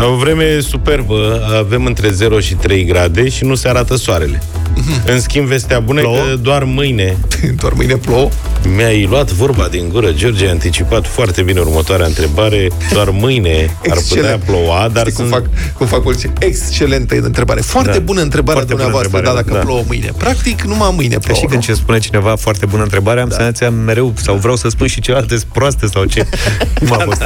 [0.02, 4.42] O vreme superbă, avem între 0 și 3 grade și nu se arată soarele.
[5.06, 7.18] În schimb, vestea bună e că doar mâine...
[7.62, 8.30] doar mâine plouă?
[8.76, 12.68] Mi-ai luat vorba din gură, George, ai anticipat foarte bine următoarea întrebare.
[12.94, 15.44] Doar mâine ar putea ploua, dar Știi cum sunt...
[15.44, 16.30] fac, cum fac mulți?
[16.40, 17.62] Excelentă întrebare.
[17.62, 18.00] Foarte Da.
[18.00, 19.72] bună întrebare Foarte bună dumneavoastră, întrebare, dar dacă da.
[19.72, 20.12] plouă mâine.
[20.18, 21.38] Practic, numai mâine Că plouă.
[21.40, 23.36] și când ce spune cineva foarte bună întrebare, am da.
[23.36, 26.26] senzația mereu, sau vreau să spun și celelalte sunt proaste sau ce.
[26.80, 27.22] Cum a fost?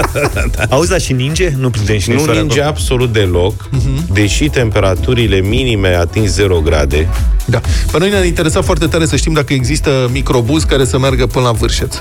[0.69, 1.53] Auzi, da, și ninge?
[1.57, 2.75] Nu prindem și Nu ninsoare ninge acolo?
[2.77, 3.69] absolut deloc,
[4.11, 7.09] deși temperaturile minime ating 0 grade.
[7.45, 7.61] Da.
[7.91, 11.45] Pe noi ne-a interesat foarte tare să știm dacă există microbuz care să meargă până
[11.45, 11.95] la Vârșeț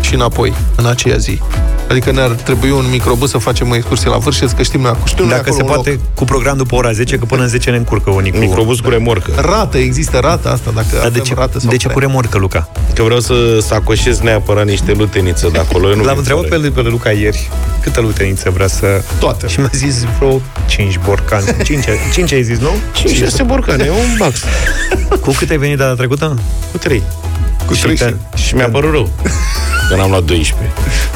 [0.00, 1.38] și înapoi, în aceea zi.
[1.88, 5.24] Adică ne-ar trebui un microbuz să facem o excursie la Vârșeț, că știm noi, știm
[5.24, 5.98] noi Dacă acolo se un poate loc.
[6.14, 8.38] cu program după ora 10, că până în 10 ne încurcă unicul.
[8.40, 9.32] Microbuz cu remorcă.
[9.36, 12.06] Rată, există rată asta, dacă Dar avem de ce, rată sau de ce cu tren.
[12.08, 12.68] remorcă, Luca?
[12.94, 15.88] Că vreau să sacoșez neapărat niște luteniță de acolo.
[15.88, 16.60] Eu nu L-am vin întrebat fără.
[16.70, 17.48] pe, pe Luca ieri
[17.82, 19.02] câtă luteniță vrea să...
[19.18, 19.46] Toate.
[19.48, 21.44] Și mi-a zis vreo 5 borcani.
[21.64, 22.70] 5, 5 ai zis, nu?
[23.42, 24.40] 5-6 borcane, un bax.
[25.20, 26.38] Cu cât ai venit data trecută?
[26.72, 27.02] Cu 3.
[27.66, 29.10] Cu Și trei că- și- Și mi-a părut rău.
[29.92, 30.72] Că n-am luat 12.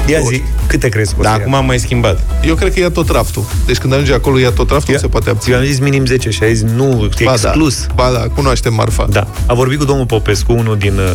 [0.07, 1.45] Ia zi, câte crezi că o Dar să ia?
[1.45, 2.21] acum am mai schimbat.
[2.45, 3.45] Eu cred că ia tot raftul.
[3.67, 5.55] Deci când ajunge acolo, ia tot raftul, Ia- se poate abține.
[5.55, 7.87] Eu am zis minim 10 și ai zis nu, e Ba exclus.
[7.87, 9.07] Da, ba da, cunoaștem marfa.
[9.11, 9.27] Da.
[9.47, 11.11] A vorbit cu domnul Popescu, unul din uh,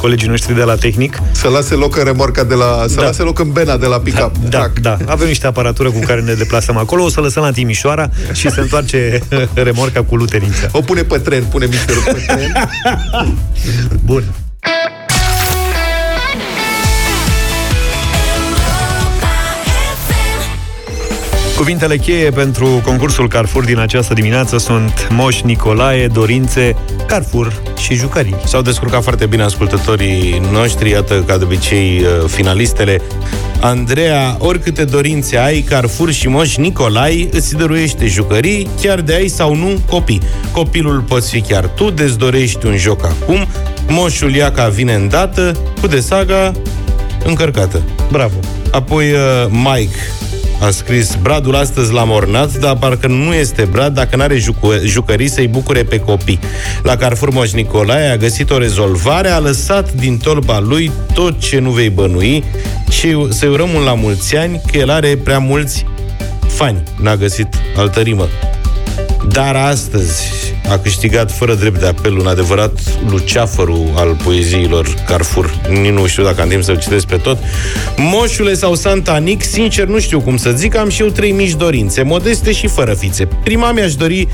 [0.00, 1.18] colegii noștri de la tehnic.
[1.32, 2.84] Să lase loc în remorca de la...
[2.88, 3.02] Să Da.
[3.02, 4.32] lase loc în bena de la pick-up.
[4.48, 4.78] Da, Trac.
[4.78, 4.96] da.
[5.06, 8.60] Avem niște aparatură cu care ne deplasăm acolo, o să lăsăm la Timișoara și se
[8.60, 9.22] întoarce
[9.54, 10.68] remorca cu luterință.
[10.72, 12.68] O pune pe tren, pune misterul pe tren.
[14.04, 14.24] Bun.
[21.56, 26.76] Cuvintele cheie pentru concursul Carrefour din această dimineață sunt Moș Nicolae, Dorințe,
[27.06, 28.34] Carrefour și jucării.
[28.44, 33.00] S-au descurcat foarte bine ascultătorii noștri, iată, ca de obicei, uh, finalistele.
[33.60, 39.54] Andreea, oricâte dorințe ai, Carrefour și Moș Nicolai îți dăruiește jucării, chiar de ai sau
[39.54, 40.22] nu copii.
[40.52, 43.46] Copilul poți fi chiar tu, dezi dorești un joc acum,
[43.88, 46.52] Moșul Iaca vine îndată, cu de saga
[47.24, 47.82] încărcată.
[48.10, 48.36] Bravo!
[48.70, 49.96] Apoi uh, Mike
[50.60, 55.28] a scris Bradul astăzi l-a mornat, dar parcă nu este Brad dacă n-are jucu- jucării
[55.28, 56.38] să-i bucure pe copii.
[56.82, 61.58] La Carrefour Moș Nicolae a găsit o rezolvare, a lăsat din tolba lui tot ce
[61.58, 62.44] nu vei bănui
[62.90, 65.84] și să-i urăm un la mulți ani, că el are prea mulți
[66.46, 66.82] fani.
[67.00, 68.28] N-a găsit altă rimă.
[69.36, 72.78] Dar astăzi a câștigat fără drept de apel un adevărat
[73.08, 75.60] luceafărul al poeziilor Carrefour.
[75.68, 77.38] Nici nu știu dacă am timp să-l citesc pe tot.
[77.96, 82.02] Moșule sau Santanic, sincer nu știu cum să zic, am și eu trei mici dorințe,
[82.02, 83.28] modeste și fără fițe.
[83.44, 84.28] Prima mi-aș dori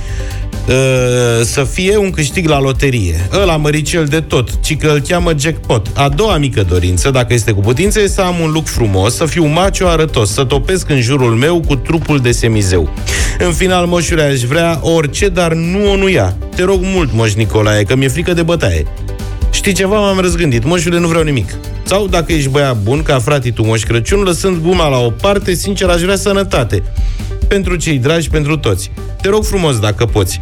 [0.68, 3.28] uh, să fie un câștig la loterie.
[3.40, 5.86] Ăla măricel de tot, ci că îl cheamă jackpot.
[5.94, 9.24] A doua mică dorință, dacă este cu putință, e să am un look frumos, să
[9.24, 12.94] fiu macio arătos, să topesc în jurul meu cu trupul de semizeu.
[13.38, 16.36] În final, moșule, aș vrea orice, dar nu o nu ia.
[16.54, 18.86] Te rog mult, moș Nicolae, că mi-e frică de bătaie.
[19.52, 20.64] Știi ceva, m-am răzgândit.
[20.64, 21.54] Moșule, nu vreau nimic.
[21.84, 25.54] Sau, dacă ești băiat bun, ca fratii tu, Moș Crăciun, lăsând guma la o parte,
[25.54, 26.82] sincer, aș vrea sănătate.
[27.48, 28.90] Pentru cei dragi, pentru toți.
[29.20, 30.40] Te rog frumos, dacă poți.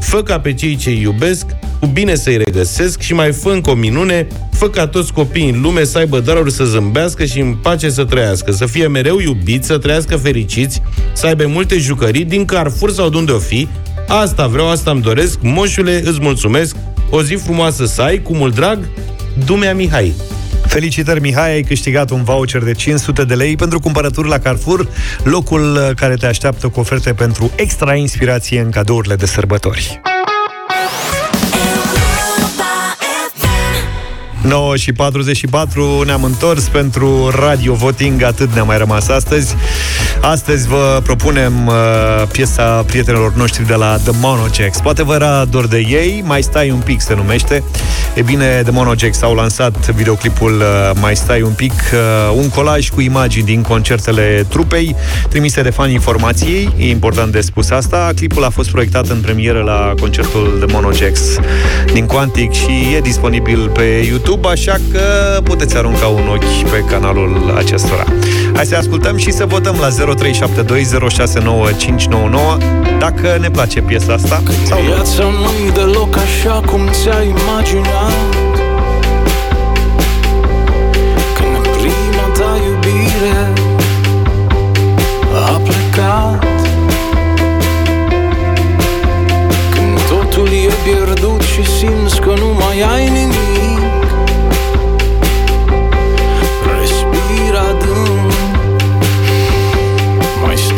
[0.00, 1.46] Fă ca pe cei ce iubesc,
[1.80, 5.60] cu bine să-i regăsesc și mai fă încă o minune, fă ca toți copiii în
[5.60, 9.66] lume să aibă daruri să zâmbească și în pace să trăiască, să fie mereu iubiți,
[9.66, 10.82] să trăiască fericiți,
[11.12, 13.68] să aibă multe jucării din Carrefour sau de unde o fi.
[14.08, 15.38] Asta vreau, asta îmi doresc.
[15.40, 16.76] Moșule, îți mulțumesc.
[17.10, 18.88] O zi frumoasă să ai, cu mult drag,
[19.44, 20.12] Dumea Mihai.
[20.66, 24.88] Felicitări, Mihai, ai câștigat un voucher de 500 de lei pentru cumpărături la Carrefour,
[25.22, 30.00] locul uh, care te așteaptă cu oferte pentru extra inspirație în cadourile de sărbători.
[34.42, 39.56] 9 și 44 ne-am întors pentru Radio Voting, atât ne-a mai rămas astăzi.
[40.22, 41.74] Astăzi vă propunem uh,
[42.32, 44.80] piesa prietenilor noștri de la The Monojacks.
[44.80, 47.62] Poate vă era dor de ei, Mai stai un pic se numește.
[48.14, 52.88] E bine, The Monojacks au lansat videoclipul uh, Mai stai un pic, uh, un colaj
[52.88, 54.96] cu imagini din concertele trupei,
[55.28, 58.10] trimise de fani informației, e important de spus asta.
[58.14, 61.20] Clipul a fost proiectat în premieră la concertul The Monojacks
[61.92, 65.00] din Quantic și e disponibil pe YouTube YouTube, așa că
[65.42, 68.04] puteți arunca un ochi pe canalul acestora.
[68.54, 70.18] Hai să ascultăm și să votăm la 0372069599
[72.98, 74.42] dacă ne place piesa asta.
[74.66, 74.86] Sau nu.
[74.86, 78.12] Viața nu-i deloc așa cum ți-ai imaginat.
[81.34, 83.52] Când prima ta iubire
[85.46, 86.44] a plecat.
[89.70, 93.61] Când totul e pierdut și simți că nu mai ai nimic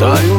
[0.01, 0.34] Mai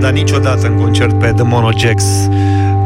[0.00, 2.04] dar niciodată în concert pe The Mono Jacks.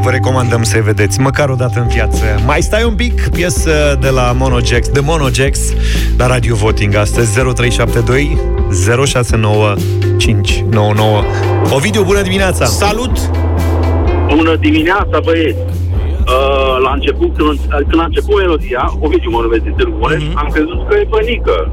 [0.03, 2.23] Vă recomandăm să-i vedeți, măcar o dată în viață.
[2.47, 5.61] Mai stai un pic, piesă de la Mono Jacks, The Mono Jacks,
[6.19, 8.39] la Radio Voting astăzi, 0372
[9.07, 9.75] 069
[10.19, 11.23] 599.
[11.75, 12.65] Ovidiu, bună dimineața!
[12.65, 13.31] Salut!
[14.37, 15.59] Bună dimineața, băieți!
[15.59, 17.59] Uh, la început, când,
[17.89, 20.39] când a început melodia, Ovidiu mă numesc din Târgu Mureș, Mhm.
[20.39, 21.71] am crezut că e bănică.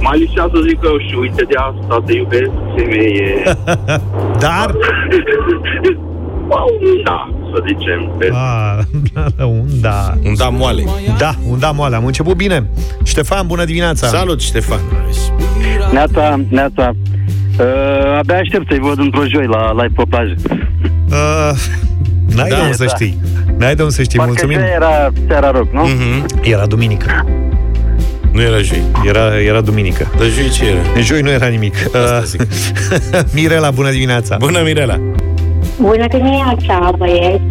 [0.00, 3.42] Mai licea să zic că și uite de asta te iubesc, femeie.
[4.46, 4.74] Dar?
[7.04, 8.12] da, să zicem.
[8.18, 8.30] Pe...
[8.32, 8.78] Ah,
[9.46, 10.14] un da.
[10.24, 10.84] Un da moale.
[11.18, 11.96] Da, un da moale.
[11.96, 12.66] Am început bine.
[13.04, 14.06] Ștefan, bună dimineața!
[14.06, 14.80] Salut, Ștefan!
[15.92, 16.92] Neața, neața.
[17.58, 20.34] Uh, abia aștept să-i văd într-o joi la live pe plajă.
[21.10, 21.50] Uh,
[22.34, 22.94] n-ai Da, de unde să da.
[22.94, 23.18] știi.
[23.58, 24.18] N-ai de unde să știi.
[24.18, 24.58] Parcă Mulțumim.
[24.58, 25.82] joi era seara rock, nu?
[25.86, 26.40] Mm-hmm.
[26.42, 27.24] Era duminică.
[28.36, 28.82] Nu era joi.
[29.04, 30.10] Era, era duminică.
[30.18, 31.00] Dar joi ce era?
[31.00, 31.74] Joi nu era nimic.
[31.94, 32.40] Uh,
[33.34, 34.36] Mirela, bună dimineața!
[34.36, 35.00] Bună, Mirela!
[35.80, 37.42] Bună dimineața, băieți!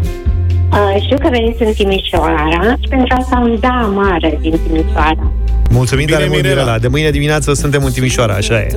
[0.71, 5.31] Uh, știu că veniți în Timișoara și pentru asta un da mare din Timișoara.
[5.69, 6.61] Mulțumim Bine, tare mult, Mirela.
[6.61, 6.79] Mirela.
[6.79, 8.75] De mâine dimineață suntem în Timișoara, așa e.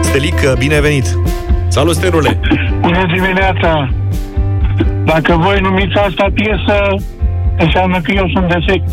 [0.00, 1.18] Stelic, bine venit!
[1.68, 2.40] Salut, Sterule!
[2.80, 3.88] Bună dimineața!
[5.12, 6.76] Dacă voi numiți asta piesă,
[7.58, 8.88] înseamnă că eu sunt defect.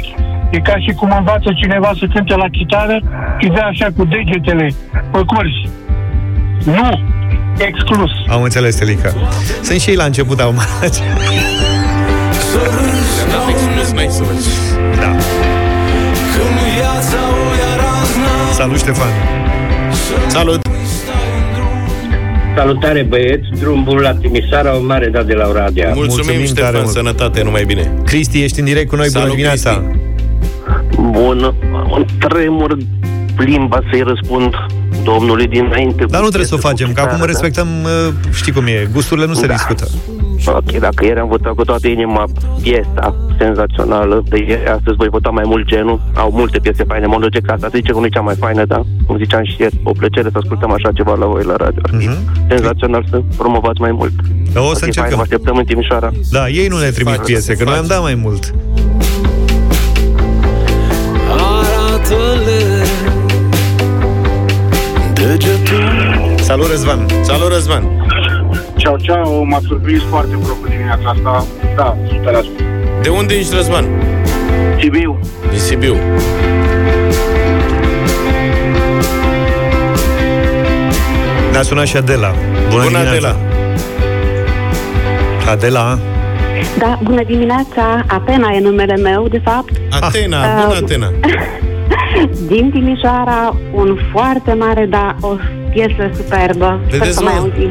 [0.52, 3.02] E ca și cum învață cineva să cânte la chitară
[3.40, 4.68] și dă așa cu degetele
[5.12, 5.56] pe curs.
[6.66, 6.90] Nu!
[7.58, 8.12] Exclus!
[8.28, 9.14] Am înțeles, Stelica.
[9.62, 10.54] Sunt și ei la început, au
[15.00, 15.16] Da.
[18.52, 19.12] Salut, Ștefan!
[20.28, 20.65] Salut!
[22.56, 25.86] Salutare băieți, drum bun la Timișoara, o mare dat de la Oradea.
[25.94, 26.96] Mulțumim, Mulțumim Ștefan, tare mult.
[26.96, 27.94] sănătate, numai bine.
[28.06, 29.84] Cristi, ești în direct cu noi, bună Salut, dimineața!
[31.00, 31.54] Bun,
[31.92, 32.78] un tremur
[33.38, 34.54] limba să-i răspund
[35.04, 36.06] domnului dinainte.
[36.10, 39.34] Dar nu trebuie să o facem, că acum respectăm, uh, știi cum e, gusturile nu
[39.34, 39.54] se Da.
[39.54, 39.88] discută.
[40.48, 42.24] Ok, dacă ieri am votat cu toată inima
[42.62, 46.02] piesa senzațională, de ieri, astăzi voi vota mai mult genul.
[46.16, 48.66] Au multe piese faine, mă duce că asta zice că nu e cea mai faină,
[48.66, 51.82] dar cum ziceam și ieri, o plăcere să ascultăm așa ceva la voi la radio.
[51.84, 52.10] Ar fi
[52.50, 54.14] senzațional să promovați mai mult.
[54.54, 55.16] Da, o Ar să fi fain, încercăm.
[55.16, 56.12] Vă așteptăm în Timișoara.
[56.32, 57.84] Da, ei nu ne trimit face, piese, se că noi face.
[57.84, 58.54] am dat mai mult.
[66.42, 67.06] Salut, Răzvan!
[67.22, 68.08] Salut, Răzvan!
[68.76, 71.46] Ceau, ceau, m-a surprins foarte plăcut dimineața asta.
[71.76, 71.98] Da,
[73.00, 73.02] 100%.
[73.02, 73.86] De unde ești, Răzvan?
[74.80, 75.20] Sibiu.
[75.50, 75.96] Din Sibiu.
[81.52, 82.34] Ne-a sunat și Adela.
[82.70, 83.36] Bună, Bună, dimineața!
[85.50, 86.00] Adela,
[86.78, 89.72] Da, bună dimineața, Atena e numele meu, de fapt.
[90.00, 91.12] Atena, Ah, bună uh, Atena!
[92.48, 95.36] Din Timișoara, un foarte mare, da, o
[95.74, 96.80] piesă superbă.
[96.88, 97.40] Sper Vedeți, să mai mă?
[97.40, 97.70] auzim.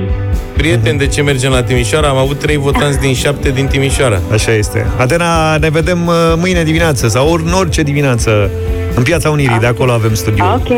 [0.56, 2.08] Prieten, de ce mergem la Timișoara?
[2.08, 4.20] Am avut trei votanți din șapte din Timișoara.
[4.32, 4.86] Așa este.
[4.96, 8.50] Adena, ne vedem uh, mâine dimineață sau ori în orice dimineață
[8.94, 10.44] în Piața Unirii, de acolo avem studio.
[10.44, 10.68] Ok,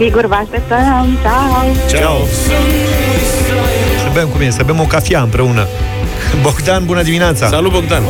[0.00, 1.18] sigur, vă așteptăm.
[1.22, 1.98] Ciao!
[2.00, 2.16] Ciao!
[4.02, 5.66] Să bem cum e, să bem o cafea împreună.
[6.42, 7.46] Bogdan, bună dimineața!
[7.46, 8.02] Salut, Bogdan!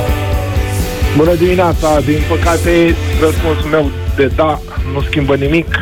[1.16, 2.00] Bună dimineața!
[2.00, 4.58] Din păcate, răspunsul meu de da
[4.92, 5.78] nu schimbă nimic.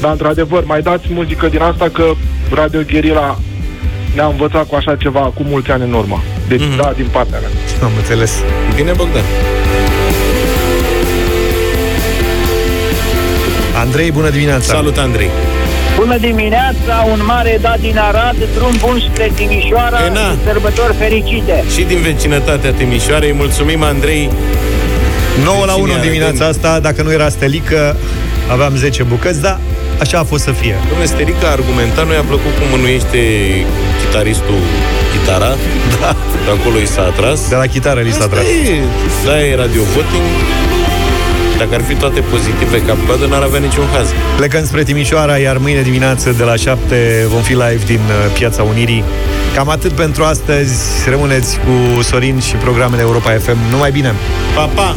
[0.00, 2.04] Dar, într-adevăr, mai dați muzică din asta că
[2.54, 3.38] Radio Guerilla
[4.14, 6.22] ne-a învățat cu așa ceva acum mulți ani în urmă.
[6.48, 6.76] Deci, mm-hmm.
[6.76, 7.50] da, din partea mea.
[7.82, 8.32] Am înțeles.
[8.74, 9.22] Bine, Bogdan!
[13.74, 14.74] Andrei, bună dimineața!
[14.74, 15.30] Salut, Andrei!
[15.96, 20.20] Bună dimineața, un mare dat din Arad, drum bun spre Timișoara, E, na.
[20.20, 21.64] și sărbători fericite.
[21.74, 24.30] Și din vecinătatea Timișoarei, mulțumim, Andrei!
[25.44, 27.96] 9 la 1 Vecini dimineața asta, dacă nu era stelică,
[28.50, 29.58] aveam 10 bucăți, dar
[30.00, 30.74] așa a fost să fie.
[30.88, 33.18] Domnule, Sterica a argumentat, nu i-a plăcut cum mânuiește
[34.00, 34.60] chitaristul
[35.12, 35.50] chitara.
[36.00, 36.16] Da.
[36.44, 37.48] De acolo i s-a atras.
[37.48, 38.44] De la chitară li s-a Asta atras.
[38.46, 38.78] e,
[39.26, 40.26] da, e radio voting.
[41.58, 44.08] Dacă ar fi toate pozitive ca coadă, n-ar avea niciun haz.
[44.36, 48.62] Plecăm spre Timișoara, iar mâine dimineață de la 7 vom fi live din uh, Piața
[48.62, 49.04] Unirii.
[49.54, 50.74] Cam atât pentru astăzi.
[51.08, 53.56] Rămâneți cu Sorin și programele Europa FM.
[53.70, 54.14] Numai bine!
[54.54, 54.96] Pa, pa!